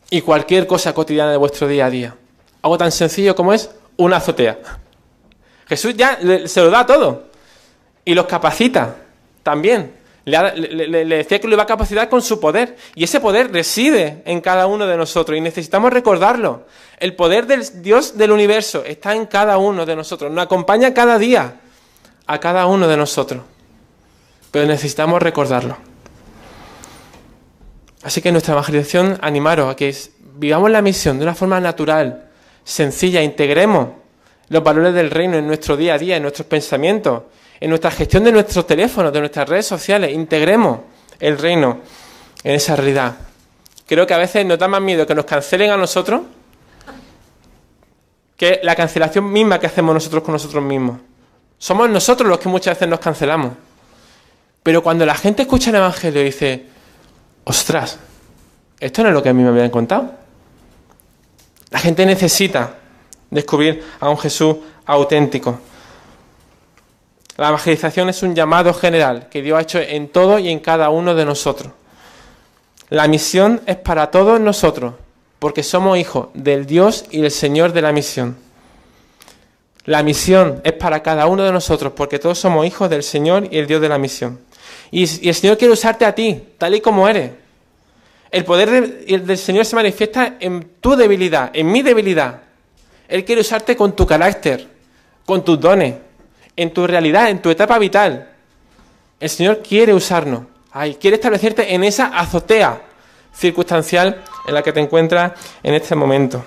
[0.10, 2.16] y cualquier cosa cotidiana de vuestro día a día.
[2.66, 4.58] Algo tan sencillo como es una azotea.
[5.68, 7.26] Jesús ya se lo da todo.
[8.04, 8.96] Y los capacita
[9.44, 9.94] también.
[10.26, 12.76] Le, decía que lo iba a capacitar con su poder.
[12.96, 15.38] Y ese poder reside en cada uno de nosotros.
[15.38, 16.66] Y necesitamos recordarlo.
[16.98, 20.32] El poder del Dios del universo está en cada uno de nosotros.
[20.32, 21.62] Nos acompaña cada día
[22.26, 23.44] a cada uno de nosotros.
[24.50, 25.78] Pero necesitamos recordarlo.
[28.02, 29.96] Así que nuestra evangelización, animaros a que
[30.34, 32.25] vivamos la misión de una forma natural,
[32.66, 33.90] sencilla, integremos
[34.50, 37.24] los valores del reino en nuestro día a día, en nuestros pensamientos,
[37.60, 40.80] en nuestra gestión de nuestros teléfonos, de nuestras redes sociales, integremos
[41.20, 41.80] el reino
[42.44, 43.16] en esa realidad.
[43.88, 46.22] Creo que a veces nos da más miedo que nos cancelen a nosotros
[48.36, 51.00] que la cancelación misma que hacemos nosotros con nosotros mismos.
[51.58, 53.54] Somos nosotros los que muchas veces nos cancelamos.
[54.62, 56.66] Pero cuando la gente escucha el Evangelio y dice,
[57.46, 57.98] ostras,
[58.80, 60.25] esto no es lo que a mí me habían contado.
[61.72, 62.76] La gente necesita
[63.30, 65.60] descubrir a un Jesús auténtico.
[67.38, 70.90] La evangelización es un llamado general que Dios ha hecho en todo y en cada
[70.90, 71.74] uno de nosotros.
[72.90, 74.94] La misión es para todos nosotros,
[75.40, 78.38] porque somos hijos del Dios y del Señor de la misión.
[79.86, 83.58] La misión es para cada uno de nosotros, porque todos somos hijos del Señor y
[83.58, 84.40] el Dios de la misión.
[84.92, 87.32] Y, y el Señor quiere usarte a ti, tal y como eres.
[88.32, 92.42] El poder de- del Señor se manifiesta en tu debilidad, en mi debilidad.
[93.08, 94.68] Él quiere usarte con tu carácter,
[95.26, 95.96] con tus dones,
[96.56, 98.30] en tu realidad, en tu etapa vital.
[99.20, 100.44] El Señor quiere usarnos.
[101.00, 102.82] Quiere establecerte en esa azotea
[103.34, 105.32] circunstancial en la que te encuentras
[105.64, 106.44] en este momento.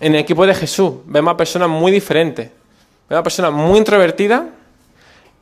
[0.00, 2.50] En el equipo de Jesús vemos a personas muy diferentes.
[3.08, 4.42] Vemos a personas muy introvertidas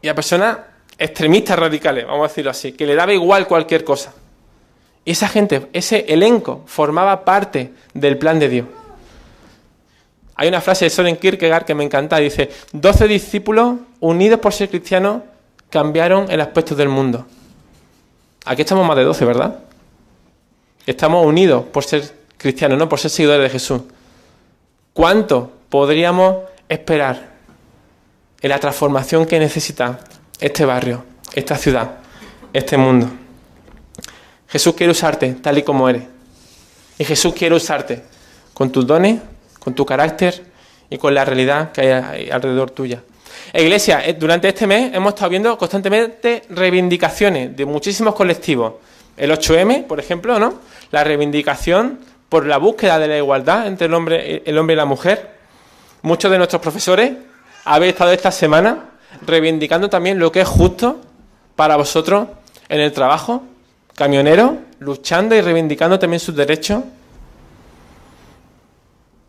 [0.01, 0.59] y a personas
[0.98, 4.12] extremistas radicales, vamos a decirlo así, que le daba igual cualquier cosa.
[5.05, 8.67] Y esa gente, ese elenco, formaba parte del plan de Dios.
[10.35, 14.71] Hay una frase de Soren Kierkegaard que me encanta, dice, 12 discípulos unidos por ser
[14.71, 15.23] cristianos
[15.71, 17.27] cambiaron el aspecto del mundo.
[18.45, 19.59] Aquí estamos más de 12, ¿verdad?
[20.87, 22.03] Estamos unidos por ser
[22.37, 23.83] cristianos, no por ser seguidores de Jesús.
[24.93, 26.37] ¿Cuánto podríamos
[26.69, 27.31] esperar
[28.41, 30.01] en la transformación que necesita
[30.41, 31.99] este barrio, esta ciudad,
[32.53, 33.09] este mundo?
[34.53, 36.03] Jesús quiere usarte tal y como eres.
[36.99, 38.03] Y Jesús quiere usarte
[38.53, 39.19] con tus dones,
[39.59, 40.45] con tu carácter
[40.91, 43.03] y con la realidad que hay alrededor tuya.
[43.55, 48.75] Iglesia, eh, durante este mes hemos estado viendo constantemente reivindicaciones de muchísimos colectivos.
[49.17, 50.61] El 8M, por ejemplo, ¿no?
[50.91, 54.85] La reivindicación por la búsqueda de la igualdad entre el hombre, el hombre y la
[54.85, 55.31] mujer.
[56.03, 57.12] Muchos de nuestros profesores
[57.65, 58.91] habéis estado esta semana
[59.27, 61.01] reivindicando también lo que es justo
[61.57, 62.29] para vosotros
[62.69, 63.45] en el trabajo,
[64.03, 66.83] camioneros, luchando y reivindicando también sus derechos.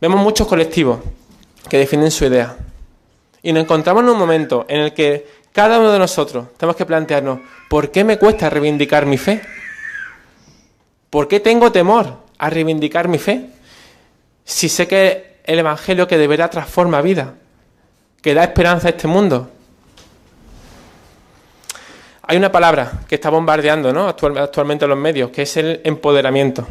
[0.01, 0.97] Vemos muchos colectivos
[1.69, 2.57] que defienden su idea.
[3.43, 6.87] Y nos encontramos en un momento en el que cada uno de nosotros tenemos que
[6.87, 9.43] plantearnos, ¿por qué me cuesta reivindicar mi fe?
[11.11, 13.51] ¿Por qué tengo temor a reivindicar mi fe?
[14.43, 17.35] Si sé que el Evangelio que de verdad transforma vida,
[18.23, 19.51] que da esperanza a este mundo.
[22.25, 24.07] Hay una palabra que está bombardeando ¿no?
[24.07, 26.65] Actual- actualmente en los medios, que es el empoderamiento.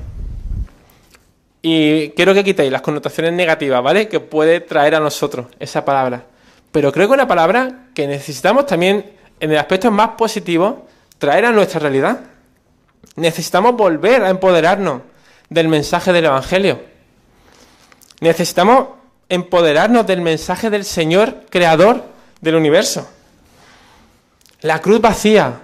[1.61, 4.09] Y quiero que quitéis las connotaciones negativas, ¿vale?
[4.09, 6.25] Que puede traer a nosotros esa palabra.
[6.73, 10.89] Pero creo que una palabra que necesitamos también, en el aspecto más positivo,
[11.19, 12.19] traer a nuestra realidad.
[13.15, 15.03] Necesitamos volver a empoderarnos
[15.51, 16.81] del mensaje del Evangelio.
[18.21, 18.87] Necesitamos
[19.29, 22.03] empoderarnos del mensaje del Señor creador
[22.41, 23.09] del universo.
[24.63, 25.61] La cruz vacía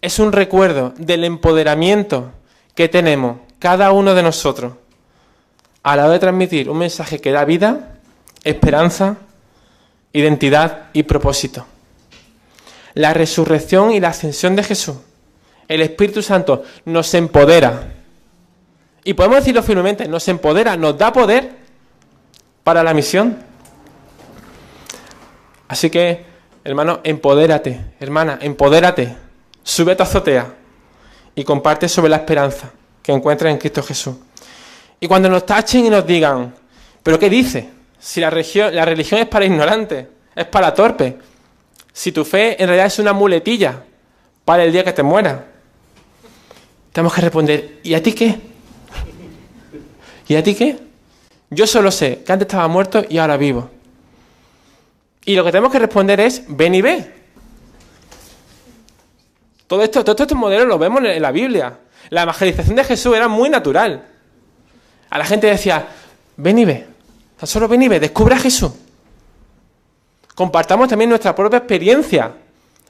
[0.00, 2.30] es un recuerdo del empoderamiento
[2.76, 4.74] que tenemos cada uno de nosotros
[5.82, 7.98] a la hora de transmitir un mensaje que da vida,
[8.44, 9.16] esperanza,
[10.12, 11.66] identidad y propósito.
[12.94, 14.96] La resurrección y la ascensión de Jesús,
[15.66, 17.94] el Espíritu Santo, nos empodera.
[19.02, 21.50] Y podemos decirlo firmemente, nos empodera, nos da poder
[22.62, 23.38] para la misión.
[25.68, 26.35] Así que,
[26.66, 29.14] hermano, empodérate, hermana, empodérate,
[29.62, 30.52] sube a tu azotea
[31.34, 32.70] y comparte sobre la esperanza
[33.02, 34.16] que encuentras en Cristo Jesús.
[34.98, 36.52] Y cuando nos tachen y nos digan,
[37.02, 37.70] ¿pero qué dice?
[37.98, 41.14] Si la, región- la religión es para ignorantes, es para torpes.
[41.92, 43.84] Si tu fe en realidad es una muletilla
[44.44, 45.40] para el día que te mueras.
[46.92, 48.40] Tenemos que responder, ¿y a ti qué?
[50.28, 50.78] ¿Y a ti qué?
[51.50, 53.70] Yo solo sé que antes estaba muerto y ahora vivo.
[55.26, 57.12] Y lo que tenemos que responder es, ven y ve.
[59.66, 61.80] Todo esto, todos estos modelos los vemos en la Biblia.
[62.10, 64.06] La evangelización de Jesús era muy natural.
[65.10, 65.88] A la gente decía,
[66.36, 66.86] ven y ve.
[67.38, 68.70] Tan solo ven y ve, descubre a Jesús.
[70.36, 72.32] Compartamos también nuestra propia experiencia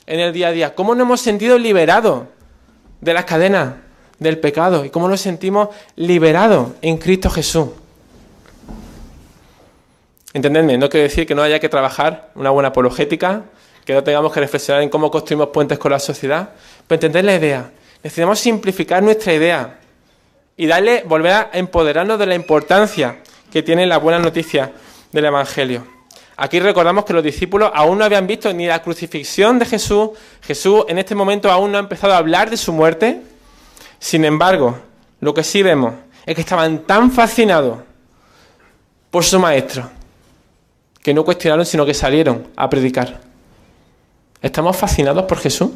[0.07, 0.75] en el día a día.
[0.75, 2.25] Cómo nos hemos sentido liberados
[3.01, 3.77] de las cadenas
[4.19, 7.69] del pecado y cómo nos sentimos liberados en Cristo Jesús.
[10.37, 13.45] Entendedme, no quiero decir que no haya que trabajar una buena apologética,
[13.87, 16.51] que no tengamos que reflexionar en cómo construimos puentes con la sociedad,
[16.87, 17.71] pero entender la idea.
[18.05, 19.79] Necesitamos simplificar nuestra idea
[20.55, 24.73] y darle, volver a empoderarnos de la importancia que tiene la buena noticia
[25.11, 25.87] del Evangelio.
[26.37, 30.11] Aquí recordamos que los discípulos aún no habían visto ni la crucifixión de Jesús.
[30.43, 33.23] Jesús en este momento aún no ha empezado a hablar de su muerte.
[33.99, 34.79] Sin embargo,
[35.19, 35.95] lo que sí vemos
[36.27, 37.79] es que estaban tan fascinados
[39.11, 39.97] por su maestro
[41.07, 43.21] que no cuestionaron, sino que salieron a predicar.
[44.43, 45.71] ¿Estamos fascinados por Jesús?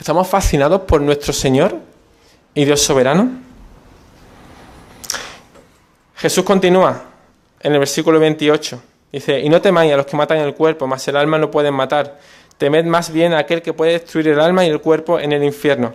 [0.00, 1.76] ¿Estamos fascinados por nuestro Señor
[2.54, 3.32] y Dios soberano?
[6.14, 7.02] Jesús continúa
[7.60, 8.82] en el versículo 28.
[9.12, 11.74] Dice, y no temáis a los que matan el cuerpo, mas el alma no pueden
[11.74, 12.18] matar.
[12.56, 15.44] Temed más bien a aquel que puede destruir el alma y el cuerpo en el
[15.44, 15.92] infierno.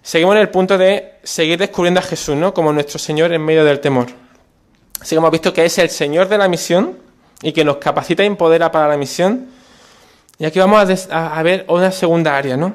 [0.00, 2.54] Seguimos en el punto de seguir descubriendo a Jesús, ¿no?
[2.54, 4.23] Como nuestro Señor en medio del temor.
[5.04, 6.96] Así que hemos visto que es el Señor de la misión
[7.42, 9.48] y que nos capacita y empodera para la misión.
[10.38, 12.74] Y aquí vamos a, ver una segunda área, ¿no?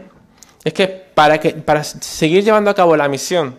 [0.63, 3.56] Es que para, que para seguir llevando a cabo la misión,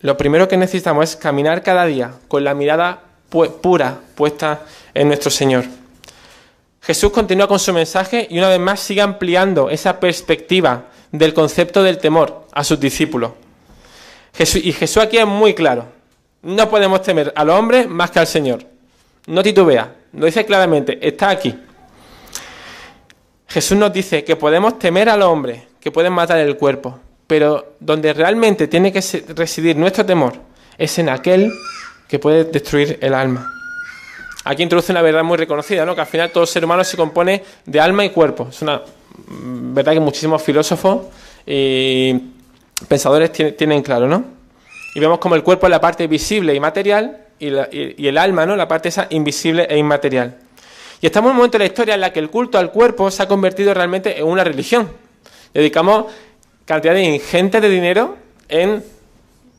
[0.00, 4.60] lo primero que necesitamos es caminar cada día con la mirada pu- pura puesta
[4.94, 5.66] en nuestro Señor.
[6.80, 11.82] Jesús continúa con su mensaje y una vez más sigue ampliando esa perspectiva del concepto
[11.82, 13.32] del temor a sus discípulos.
[14.32, 15.94] Jesús- y Jesús aquí es muy claro.
[16.46, 18.60] No podemos temer al hombre más que al Señor.
[19.26, 21.52] No titubea, lo dice claramente, está aquí.
[23.48, 28.12] Jesús nos dice que podemos temer al hombre, que pueden matar el cuerpo, pero donde
[28.12, 29.00] realmente tiene que
[29.34, 30.34] residir nuestro temor
[30.78, 31.50] es en aquel
[32.06, 33.52] que puede destruir el alma.
[34.44, 35.96] Aquí introduce una verdad muy reconocida, ¿no?
[35.96, 38.46] que al final todo ser humano se compone de alma y cuerpo.
[38.50, 38.82] Es una
[39.26, 41.06] mm, verdad que muchísimos filósofos
[41.44, 42.14] y
[42.86, 44.35] pensadores tienen claro, ¿no?
[44.96, 48.16] Y vemos como el cuerpo es la parte visible y material y, y- y el
[48.16, 48.56] alma, ¿no?
[48.56, 50.38] La parte esa invisible e inmaterial.
[51.02, 53.10] Y estamos en un momento de la historia en la que el culto al cuerpo
[53.10, 54.88] se ha convertido realmente en una religión.
[55.52, 56.06] Dedicamos
[56.64, 58.16] cantidades ingentes de dinero
[58.48, 58.82] en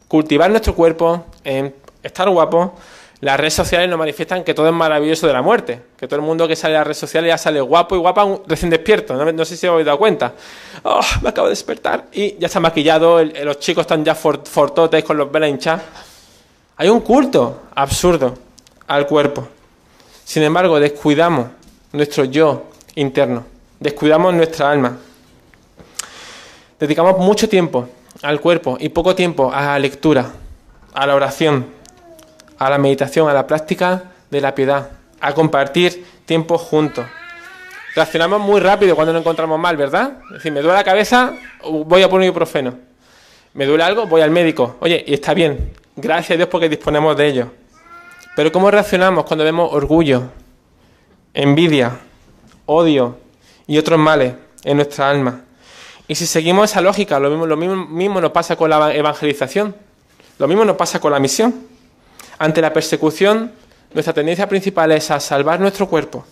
[0.08, 2.72] cultivar nuestro cuerpo, en estar guapos.
[3.20, 6.26] Las redes sociales nos manifiestan que todo es maravilloso de la muerte, que todo el
[6.26, 9.16] mundo que sale a las redes sociales ya sale guapo y guapa recién despierto.
[9.16, 10.34] No, no sé si os habéis dado cuenta.
[10.84, 15.04] Oh, me acabo de despertar y ya está maquillado, los chicos están ya for- fortotes
[15.04, 15.80] con los velas.
[16.78, 18.36] Hay un culto absurdo
[18.86, 19.48] al cuerpo.
[20.24, 21.48] Sin embargo, descuidamos
[21.94, 23.46] nuestro yo interno,
[23.80, 24.96] descuidamos nuestra alma.
[26.80, 27.90] Dedicamos mucho tiempo
[28.22, 30.32] al cuerpo y poco tiempo a la lectura,
[30.94, 31.77] a la oración,
[32.58, 34.90] a la meditación, a la práctica de la piedad,
[35.20, 37.06] a compartir tiempo juntos.
[37.96, 40.20] Reaccionamos muy rápido cuando nos encontramos mal, ¿verdad?
[40.28, 42.76] Es decir, me duele la cabeza, voy a poner ibuprofeno.
[43.54, 44.78] Me duele algo, voy al médico.
[44.82, 45.74] Oye, y está bien.
[45.96, 47.52] Gracias a Dios porque disponemos de ello.
[48.36, 50.26] Pero ¿cómo reaccionamos cuando vemos orgullo,
[51.34, 51.98] envidia,
[52.68, 53.18] odio
[53.66, 55.42] y otros males en nuestra alma?
[56.08, 59.76] Y si seguimos esa lógica, lo mismo, lo mismo nos pasa con la evangelización,
[60.38, 61.68] lo mismo nos pasa con la misión.
[62.40, 63.52] Ante la persecución,
[63.94, 66.26] nuestra tendencia principal es a salvar nuestro cuerpo,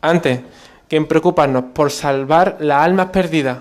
[0.00, 0.40] antes
[0.88, 3.58] que en preocuparnos por salvar las almas perdidas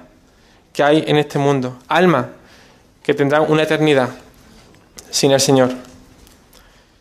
[0.73, 2.27] que hay en este mundo, almas
[3.03, 4.09] que tendrán una eternidad
[5.09, 5.71] sin el Señor.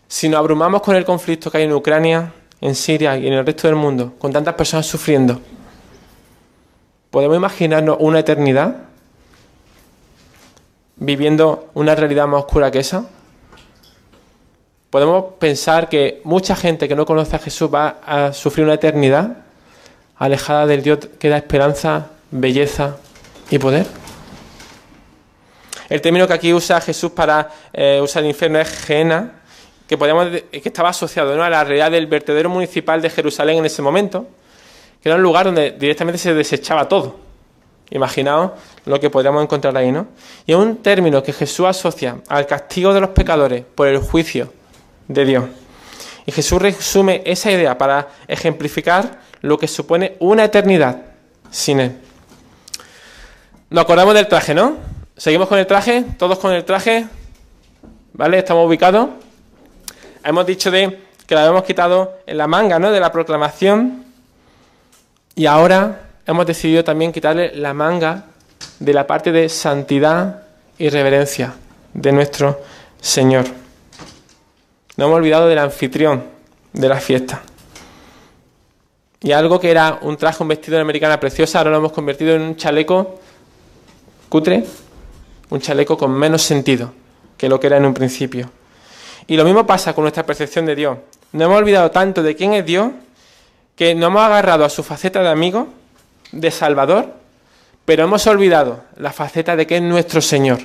[0.09, 3.45] Si nos abrumamos con el conflicto que hay en Ucrania, en Siria y en el
[3.45, 5.41] resto del mundo, con tantas personas sufriendo,
[7.11, 8.77] ¿podemos imaginarnos una eternidad
[10.97, 13.07] viviendo una realidad más oscura que esa?
[14.97, 19.45] ¿Podemos pensar que mucha gente que no conoce a Jesús va a sufrir una eternidad
[20.17, 22.97] alejada del Dios que da esperanza, belleza
[23.51, 23.87] y poder?
[25.91, 29.33] El término que aquí usa Jesús para eh, usar el infierno es Gehenna,
[29.87, 31.43] que, podemos, que estaba asociado ¿no?
[31.45, 34.27] a la realidad del vertedero municipal de Jerusalén en ese momento,
[35.03, 37.17] que era un lugar donde directamente se desechaba todo.
[37.91, 38.53] Imaginaos
[38.87, 40.07] lo que podríamos encontrar ahí, ¿no?
[40.47, 44.56] Y es un término que Jesús asocia al castigo de los pecadores por el juicio
[45.09, 45.45] de Dios.
[46.27, 51.03] Y Jesús resume esa idea para ejemplificar lo que supone una eternidad
[51.51, 51.97] sin Él.
[53.71, 54.77] Nos acordamos del traje, ¿no?
[55.17, 57.07] Seguimos con el traje, todos con el traje,
[58.13, 58.39] ¿vale?
[58.39, 59.09] Estamos ubicados.
[60.25, 62.91] Hemos dicho de que la habíamos quitado en la manga, ¿no?
[62.91, 64.05] De la proclamación.
[65.35, 68.25] Y ahora hemos decidido también quitarle la manga
[68.79, 70.43] de la parte de santidad
[70.79, 71.55] y reverencia
[71.95, 72.61] de nuestro
[73.01, 73.66] Señor.
[74.97, 76.25] No hemos olvidado del anfitrión
[76.73, 77.43] de la fiesta.
[79.21, 82.35] Y algo que era un traje, un vestido de americana preciosa, ahora lo hemos convertido
[82.35, 83.21] en un chaleco
[84.29, 84.65] cutre,
[85.51, 86.93] un chaleco con menos sentido
[87.37, 88.51] que lo que era en un principio.
[89.27, 90.99] Y lo mismo pasa con nuestra percepción de Dios.
[91.33, 92.93] No hemos olvidado tanto de quién es Dios
[93.75, 95.69] que nos hemos agarrado a su faceta de amigo,
[96.33, 97.13] de Salvador,
[97.85, 100.59] pero hemos olvidado la faceta de que es nuestro Señor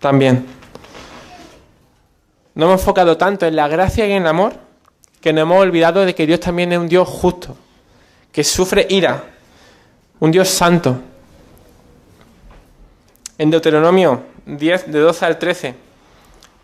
[0.00, 0.46] también.
[2.54, 4.54] No hemos enfocado tanto en la gracia y en el amor
[5.20, 7.56] que nos hemos olvidado de que Dios también es un Dios justo,
[8.30, 9.24] que sufre ira,
[10.20, 11.00] un Dios santo.
[13.38, 15.74] En Deuteronomio 10, de 12 al 13,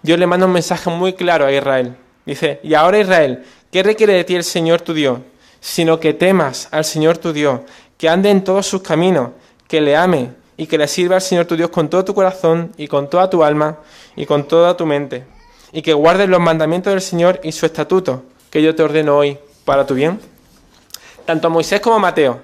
[0.02, 1.96] Dios le manda un mensaje muy claro a Israel.
[2.24, 5.18] Dice, y ahora Israel, ¿qué requiere de ti el Señor tu Dios?
[5.60, 7.60] Sino que temas al Señor tu Dios,
[7.98, 9.30] que ande en todos sus caminos,
[9.66, 12.72] que le ame y que le sirva al Señor tu Dios con todo tu corazón
[12.76, 13.78] y con toda tu alma
[14.16, 15.24] y con toda tu mente,
[15.72, 19.38] y que guardes los mandamientos del Señor y su estatuto, que yo te ordeno hoy
[19.64, 20.20] para tu bien.
[21.24, 22.40] Tanto Moisés como Mateo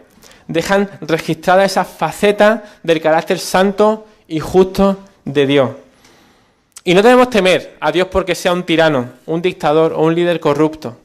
[0.48, 5.70] dejan registrada esa faceta del carácter santo y justo de Dios.
[6.84, 10.38] Y no debemos temer a Dios porque sea un tirano, un dictador o un líder
[10.38, 10.96] corrupto.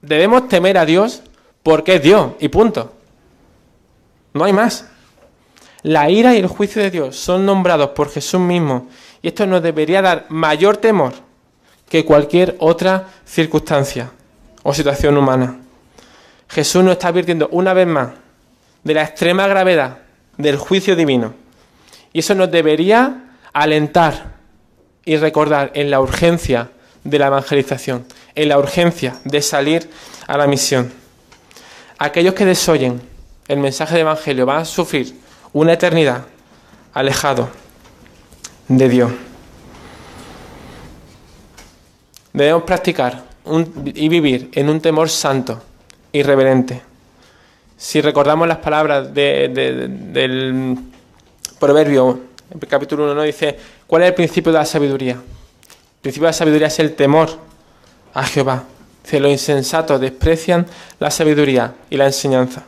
[0.00, 1.22] Debemos temer a Dios
[1.64, 2.92] porque es Dios y punto.
[4.34, 4.86] No hay más.
[5.82, 8.88] La ira y el juicio de Dios son nombrados por Jesús mismo
[9.20, 11.25] y esto nos debería dar mayor temor
[11.88, 14.10] que cualquier otra circunstancia
[14.62, 15.58] o situación humana.
[16.48, 18.10] Jesús nos está advirtiendo una vez más
[18.82, 19.98] de la extrema gravedad
[20.36, 21.34] del juicio divino.
[22.12, 24.34] Y eso nos debería alentar
[25.04, 26.70] y recordar en la urgencia
[27.04, 29.90] de la evangelización, en la urgencia de salir
[30.26, 30.92] a la misión.
[31.98, 33.00] Aquellos que desoyen
[33.48, 35.14] el mensaje del Evangelio van a sufrir
[35.52, 36.24] una eternidad
[36.92, 37.48] alejado
[38.68, 39.12] de Dios.
[42.36, 43.22] Debemos practicar
[43.94, 45.58] y vivir en un temor santo
[46.12, 46.82] y reverente.
[47.78, 50.76] Si recordamos las palabras del
[51.58, 52.20] proverbio,
[52.68, 53.22] capítulo 1, ¿no?
[53.22, 53.56] dice,
[53.86, 55.12] ¿cuál es el principio de la sabiduría?
[55.12, 57.30] El principio de la sabiduría es el temor
[58.12, 58.64] a Jehová.
[59.02, 60.66] Dice, los insensatos desprecian
[60.98, 62.66] la sabiduría y la enseñanza.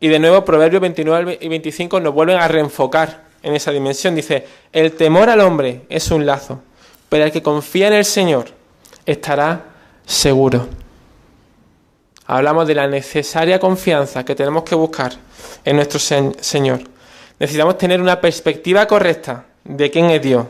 [0.00, 4.16] Y de nuevo, Proverbios 29 y 25 nos vuelven a reenfocar en esa dimensión.
[4.16, 6.60] Dice, el temor al hombre es un lazo,
[7.08, 8.63] pero el que confía en el Señor
[9.06, 9.64] estará
[10.06, 10.68] seguro.
[12.26, 15.12] Hablamos de la necesaria confianza que tenemos que buscar
[15.64, 16.80] en nuestro Señor.
[17.38, 20.46] Necesitamos tener una perspectiva correcta de quién es Dios.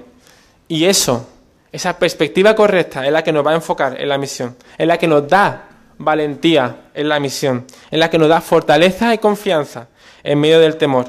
[0.69, 1.27] Y eso,
[1.73, 4.99] esa perspectiva correcta es la que nos va a enfocar en la misión, es la
[4.99, 9.89] que nos da valentía en la misión, es la que nos da fortaleza y confianza
[10.23, 11.07] en medio del temor.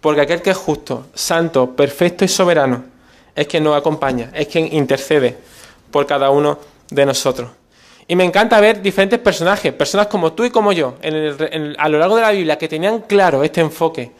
[0.00, 2.84] Porque aquel que es justo, santo, perfecto y soberano
[3.34, 5.36] es quien nos acompaña, es quien intercede
[5.90, 6.58] por cada uno
[6.90, 7.50] de nosotros.
[8.08, 10.94] Y me encanta ver diferentes personajes, personas como tú y como yo,
[11.78, 14.12] a lo largo de la Biblia, que tenían claro este enfoque.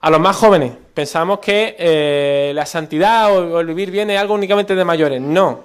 [0.00, 4.34] A los más jóvenes, pensamos que eh, la santidad o, el vivir bien es algo
[4.34, 5.20] únicamente de mayores.
[5.20, 5.60] No.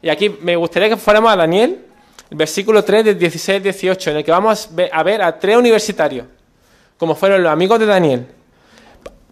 [0.00, 1.84] Y aquí me gustaría que fuéramos a Daniel,
[2.30, 6.26] el versículo 3 del 16 18, en el que vamos a ver a tres universitarios,
[6.96, 8.26] como fueron los amigos de Daniel,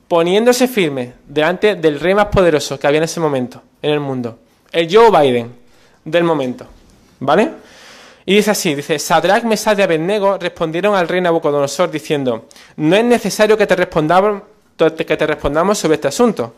[0.09, 4.39] poniéndose firmes delante del rey más poderoso que había en ese momento en el mundo,
[4.73, 5.58] el Joe Biden
[6.11, 6.67] del momento.
[7.21, 7.51] ¿Vale?
[8.29, 12.45] Y dice así, dice, Sadrach, Mesach y Abednego respondieron al rey Nabucodonosor diciendo,
[12.77, 14.43] no es necesario que te, respondamos,
[14.77, 16.53] que te respondamos sobre este asunto.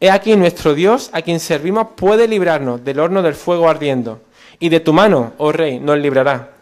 [0.00, 4.22] He aquí nuestro Dios, a quien servimos, puede librarnos del horno del fuego ardiendo,
[4.58, 6.52] y de tu mano, oh rey, nos librará.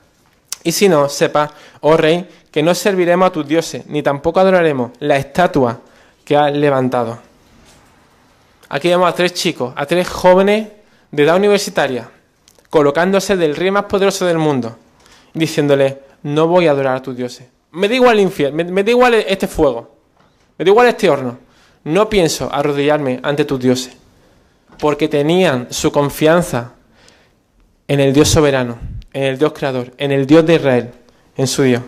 [0.64, 4.90] Y si no, sepa, oh rey, que no serviremos a tus dioses, ni tampoco adoraremos
[4.98, 5.78] la estatua
[6.24, 7.18] que has levantado.
[8.68, 10.68] Aquí vemos a tres chicos, a tres jóvenes
[11.12, 12.10] de edad universitaria,
[12.70, 14.76] colocándose del rey más poderoso del mundo,
[15.34, 17.46] diciéndole, no voy a adorar a tus dioses.
[17.70, 19.94] Me da igual el infierno, me, da igual este fuego,
[20.58, 21.38] me da igual este horno.
[21.84, 23.94] No pienso arrodillarme ante tus dioses,
[24.78, 26.72] porque tenían su confianza
[27.88, 28.78] en el Dios soberano,
[29.12, 30.90] en el Dios creador, en el Dios de Israel,
[31.36, 31.82] en su Dios.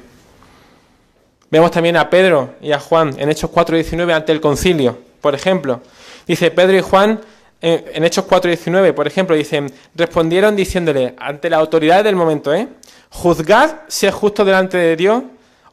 [1.51, 5.81] Vemos también a Pedro y a Juan en Hechos 4.19 ante el concilio, por ejemplo.
[6.27, 7.21] Dice Pedro y Juan
[7.61, 12.69] en Hechos 4.19, por ejemplo, dicen, respondieron diciéndole ante la autoridad del momento, ¿eh?
[13.11, 15.23] Juzgad si es justo delante de Dios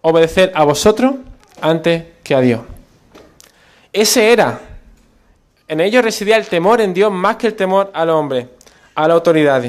[0.01, 1.15] obedecer a vosotros
[1.59, 2.61] antes que a Dios.
[3.91, 4.59] Ese era.
[5.67, 8.49] En ellos residía el temor en Dios más que el temor al hombre,
[8.95, 9.63] a la autoridad.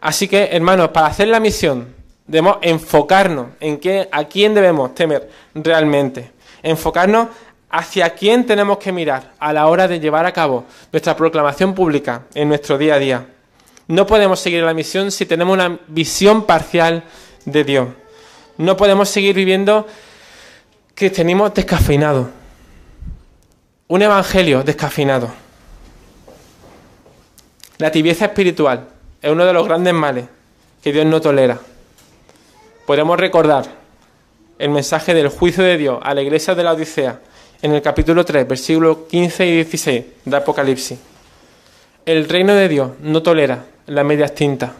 [0.00, 1.94] Así que, hermanos, para hacer la misión,
[2.26, 6.32] debemos enfocarnos en qué, a quién debemos temer realmente.
[6.62, 7.28] Enfocarnos
[7.70, 12.22] hacia quién tenemos que mirar a la hora de llevar a cabo nuestra proclamación pública
[12.34, 13.26] en nuestro día a día.
[13.88, 17.04] No podemos seguir la misión si tenemos una visión parcial
[17.44, 17.88] de Dios.
[18.58, 19.86] No podemos seguir viviendo
[20.94, 22.30] cristianismo descafeinado.
[23.88, 25.30] Un evangelio descafeinado.
[27.78, 28.88] La tibieza espiritual
[29.20, 30.24] es uno de los grandes males
[30.82, 31.58] que Dios no tolera.
[32.86, 33.66] Podemos recordar
[34.58, 37.20] el mensaje del juicio de Dios a la iglesia de la Odisea
[37.62, 40.98] en el capítulo 3, versículos 15 y 16 de Apocalipsis.
[42.04, 44.74] El reino de Dios no tolera la media tinta.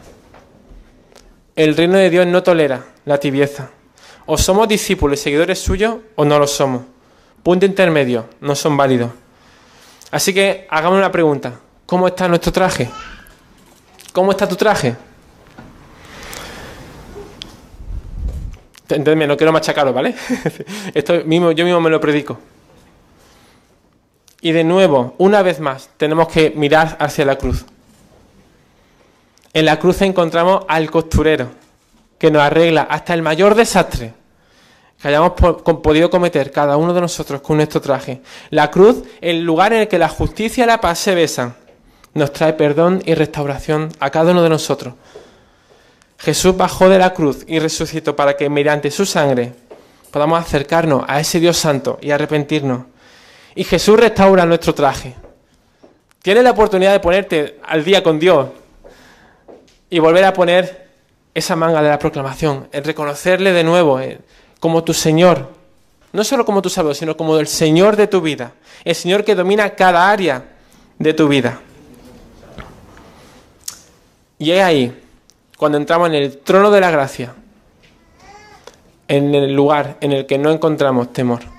[1.55, 3.69] El reino de Dios no tolera la tibieza.
[4.25, 6.83] O somos discípulos y seguidores suyos o no lo somos.
[7.43, 9.11] Punto intermedio, no son válidos.
[10.11, 11.59] Así que hagamos una pregunta.
[11.85, 12.89] ¿Cómo está nuestro traje?
[14.13, 14.95] ¿Cómo está tu traje?
[18.83, 20.15] Entendedme, no quiero machacaros, ¿vale?
[20.93, 22.39] Esto mismo, yo mismo me lo predico.
[24.41, 27.65] Y de nuevo, una vez más, tenemos que mirar hacia la cruz.
[29.53, 31.49] En la cruz encontramos al costurero,
[32.19, 34.13] que nos arregla hasta el mayor desastre,
[35.01, 38.21] que hayamos podido cometer cada uno de nosotros con nuestro traje.
[38.51, 41.55] La cruz, el lugar en el que la justicia y la paz se besan,
[42.13, 44.93] nos trae perdón y restauración a cada uno de nosotros.
[46.19, 49.53] Jesús bajó de la cruz y resucitó para que mediante su sangre
[50.11, 52.85] podamos acercarnos a ese Dios santo y arrepentirnos.
[53.57, 55.15] Y Jesús restaura nuestro traje.
[56.21, 58.49] Tienes la oportunidad de ponerte al día con Dios
[59.89, 60.89] y volver a poner
[61.33, 64.19] esa manga de la proclamación, el reconocerle de nuevo eh,
[64.59, 65.49] como tu Señor,
[66.13, 68.53] no solo como tu Salvador, sino como el Señor de tu vida,
[68.85, 70.49] el Señor que domina cada área
[70.99, 71.59] de tu vida.
[74.37, 75.03] Y es ahí,
[75.57, 77.33] cuando entramos en el trono de la gracia,
[79.07, 81.56] en el lugar en el que no encontramos temor.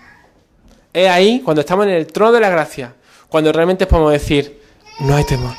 [0.99, 2.93] Es ahí, cuando estamos en el trono de la gracia,
[3.29, 4.61] cuando realmente podemos decir,
[4.99, 5.55] no hay temor.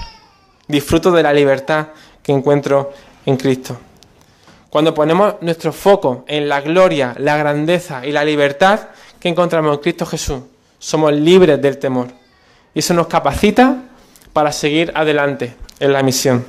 [0.67, 1.87] Disfruto de la libertad
[2.21, 2.91] que encuentro
[3.25, 3.77] en Cristo.
[4.69, 9.79] Cuando ponemos nuestro foco en la gloria, la grandeza y la libertad que encontramos en
[9.81, 10.41] Cristo Jesús,
[10.77, 12.07] somos libres del temor.
[12.73, 13.77] Y eso nos capacita
[14.33, 16.45] para seguir adelante en la misión.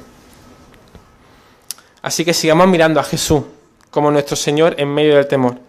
[2.02, 3.44] Así que sigamos mirando a Jesús
[3.88, 5.60] como nuestro Señor en medio del temor.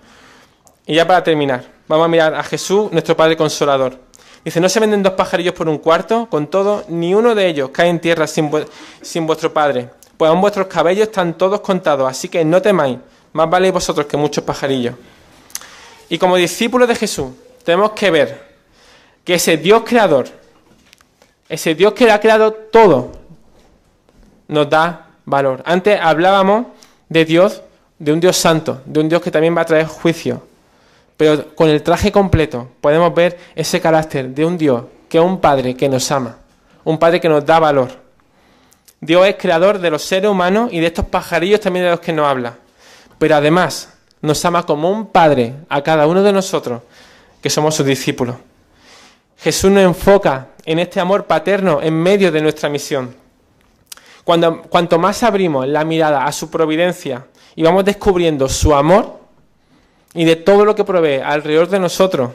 [0.88, 3.98] Y ya para terminar, vamos a mirar a Jesús, nuestro Padre Consolador.
[4.44, 7.70] Dice, no se venden dos pajarillos por un cuarto, con todo, ni uno de ellos
[7.72, 8.66] cae en tierra sin, vu-
[9.02, 9.90] sin vuestro Padre.
[10.18, 12.98] Pues aún vuestros cabellos están todos contados, así que no temáis,
[13.34, 14.96] más valéis vosotros que muchos pajarillos.
[16.10, 17.28] Y como discípulos de Jesús,
[17.64, 18.52] tenemos que ver
[19.24, 20.28] que ese Dios creador,
[21.50, 23.12] ese Dios que lo ha creado todo,
[24.48, 25.62] nos da valor.
[25.66, 26.68] Antes hablábamos
[27.10, 27.62] de Dios,
[28.00, 30.50] de un Dios santo, de un Dios que también va a traer juicio.
[31.22, 35.40] Pero con el traje completo podemos ver ese carácter de un Dios que es un
[35.40, 36.40] Padre que nos ama,
[36.84, 37.92] un Padre que nos da valor.
[39.00, 42.12] Dios es creador de los seres humanos y de estos pajarillos también de los que
[42.12, 42.56] nos habla.
[43.20, 46.82] Pero además nos ama como un Padre a cada uno de nosotros,
[47.40, 48.38] que somos sus discípulos.
[49.38, 53.16] Jesús nos enfoca en este amor paterno en medio de nuestra misión.
[54.24, 59.21] Cuando, cuanto más abrimos la mirada a su providencia y vamos descubriendo su amor
[60.14, 62.32] y de todo lo que provee alrededor de nosotros,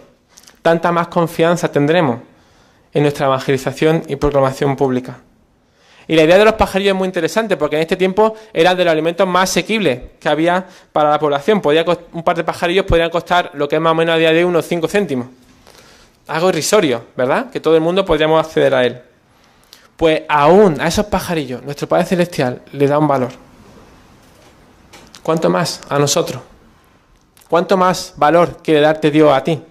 [0.63, 2.21] tanta más confianza tendremos
[2.93, 5.19] en nuestra evangelización y proclamación pública.
[6.09, 8.85] Y la idea de los pajarillos es muy interesante porque en este tiempo era de
[8.85, 11.61] los alimentos más asequibles que había para la población.
[12.13, 14.39] Un par de pajarillos podrían costar lo que es más o menos a día de
[14.39, 15.27] hoy unos 5 céntimos.
[16.29, 17.51] Algo irrisorio, ¿verdad?
[17.51, 19.01] Que todo el mundo podríamos acceder a él.
[19.97, 23.31] Pues aún a esos pajarillos, nuestro Padre Celestial le da un valor.
[25.23, 26.41] ¿Cuánto más a nosotros?
[27.49, 29.63] ¿Cuánto más valor quiere darte Dios a ti?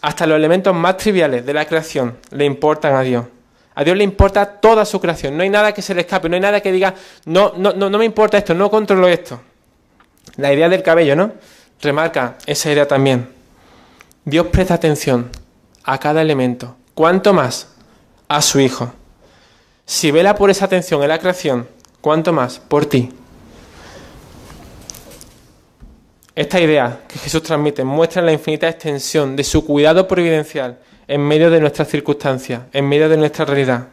[0.00, 3.26] Hasta los elementos más triviales de la creación le importan a Dios.
[3.74, 5.36] A Dios le importa toda su creación.
[5.36, 6.94] No hay nada que se le escape, no hay nada que diga,
[7.26, 9.40] no, no, no, no me importa esto, no controlo esto.
[10.36, 11.32] La idea del cabello, ¿no?
[11.80, 13.28] Remarca esa idea también.
[14.24, 15.30] Dios presta atención
[15.84, 16.76] a cada elemento.
[16.94, 17.68] ¿Cuánto más?
[18.28, 18.92] A su Hijo.
[19.86, 21.68] Si vela por esa atención en la creación,
[22.00, 22.58] ¿cuánto más?
[22.58, 23.10] Por ti.
[26.38, 30.78] Esta idea que Jesús transmite muestra la infinita extensión de su cuidado providencial
[31.08, 33.88] en medio de nuestras circunstancias, en medio de nuestra realidad.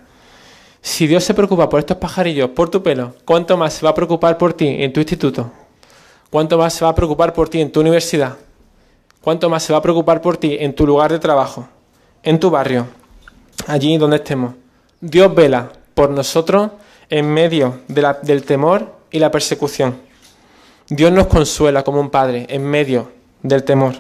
[0.80, 3.96] Si Dios se preocupa por estos pajarillos, por tu pelo, ¿cuánto más se va a
[3.96, 5.52] preocupar por ti en tu instituto?
[6.30, 8.38] ¿Cuánto más se va a preocupar por ti en tu universidad?
[9.22, 11.68] ¿Cuánto más se va a preocupar por ti en tu lugar de trabajo,
[12.22, 12.86] en tu barrio,
[13.66, 14.54] allí donde estemos?
[15.02, 16.70] Dios vela por nosotros
[17.10, 20.06] en medio del temor y la persecución.
[20.88, 23.12] Dios nos consuela como un padre en medio
[23.42, 23.96] del temor.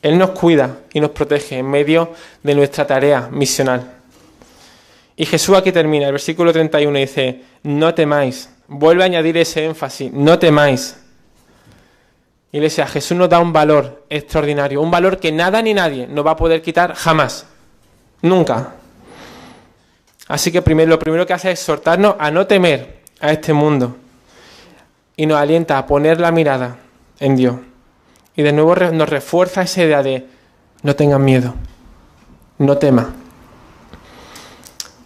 [0.00, 3.92] Él nos cuida y nos protege en medio de nuestra tarea misional.
[5.16, 8.48] Y Jesús aquí termina, el versículo 31 dice, no temáis.
[8.68, 10.96] Vuelve a añadir ese énfasis, no temáis.
[12.52, 16.30] Iglesia, Jesús nos da un valor extraordinario, un valor que nada ni nadie nos va
[16.30, 17.46] a poder quitar jamás,
[18.22, 18.74] nunca.
[20.28, 23.96] Así que primero, lo primero que hace es exhortarnos a no temer a este mundo
[25.18, 26.78] y nos alienta a poner la mirada
[27.18, 27.56] en Dios.
[28.36, 30.24] Y de nuevo nos refuerza esa idea de
[30.84, 31.54] no tengan miedo,
[32.58, 33.12] no tema.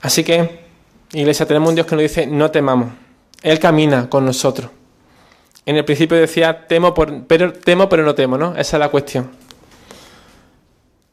[0.02, 0.66] Así que,
[1.14, 2.90] iglesia, tenemos un Dios que nos dice no temamos.
[3.42, 4.70] Él camina con nosotros.
[5.64, 8.54] En el principio decía temo, pero, temo pero no temo, ¿no?
[8.54, 9.30] Esa es la cuestión.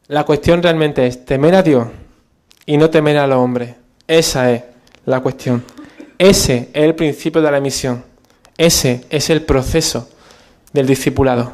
[0.08, 1.88] La cuestión realmente es temer a Dios
[2.66, 3.76] y no temer a los hombres.
[4.06, 4.62] Esa es
[5.06, 5.64] la cuestión.
[6.18, 8.09] Ese es el principio de la misión.
[8.60, 10.06] Ese es el proceso
[10.74, 11.52] del discipulado.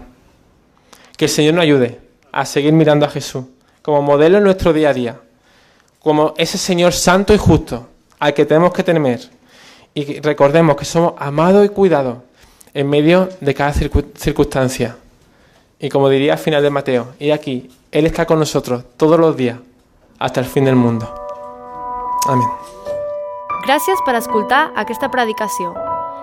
[1.17, 2.01] Que el Señor nos ayude
[2.33, 3.45] a seguir mirando a Jesús
[3.81, 5.21] como modelo en nuestro día a día,
[6.01, 7.87] como ese Señor santo y justo
[8.19, 9.21] al que tenemos que temer.
[9.95, 12.19] Y recordemos que somos amados y cuidados
[12.75, 14.97] en medio de cada circu- circunstancia.
[15.79, 19.37] Y como diría al final de Mateo, y aquí, Él está con nosotros todos los
[19.37, 19.59] días,
[20.19, 21.07] hasta el fin del mundo.
[22.27, 22.49] Amén.
[23.65, 25.73] Gràcies per escoltar aquesta predicació.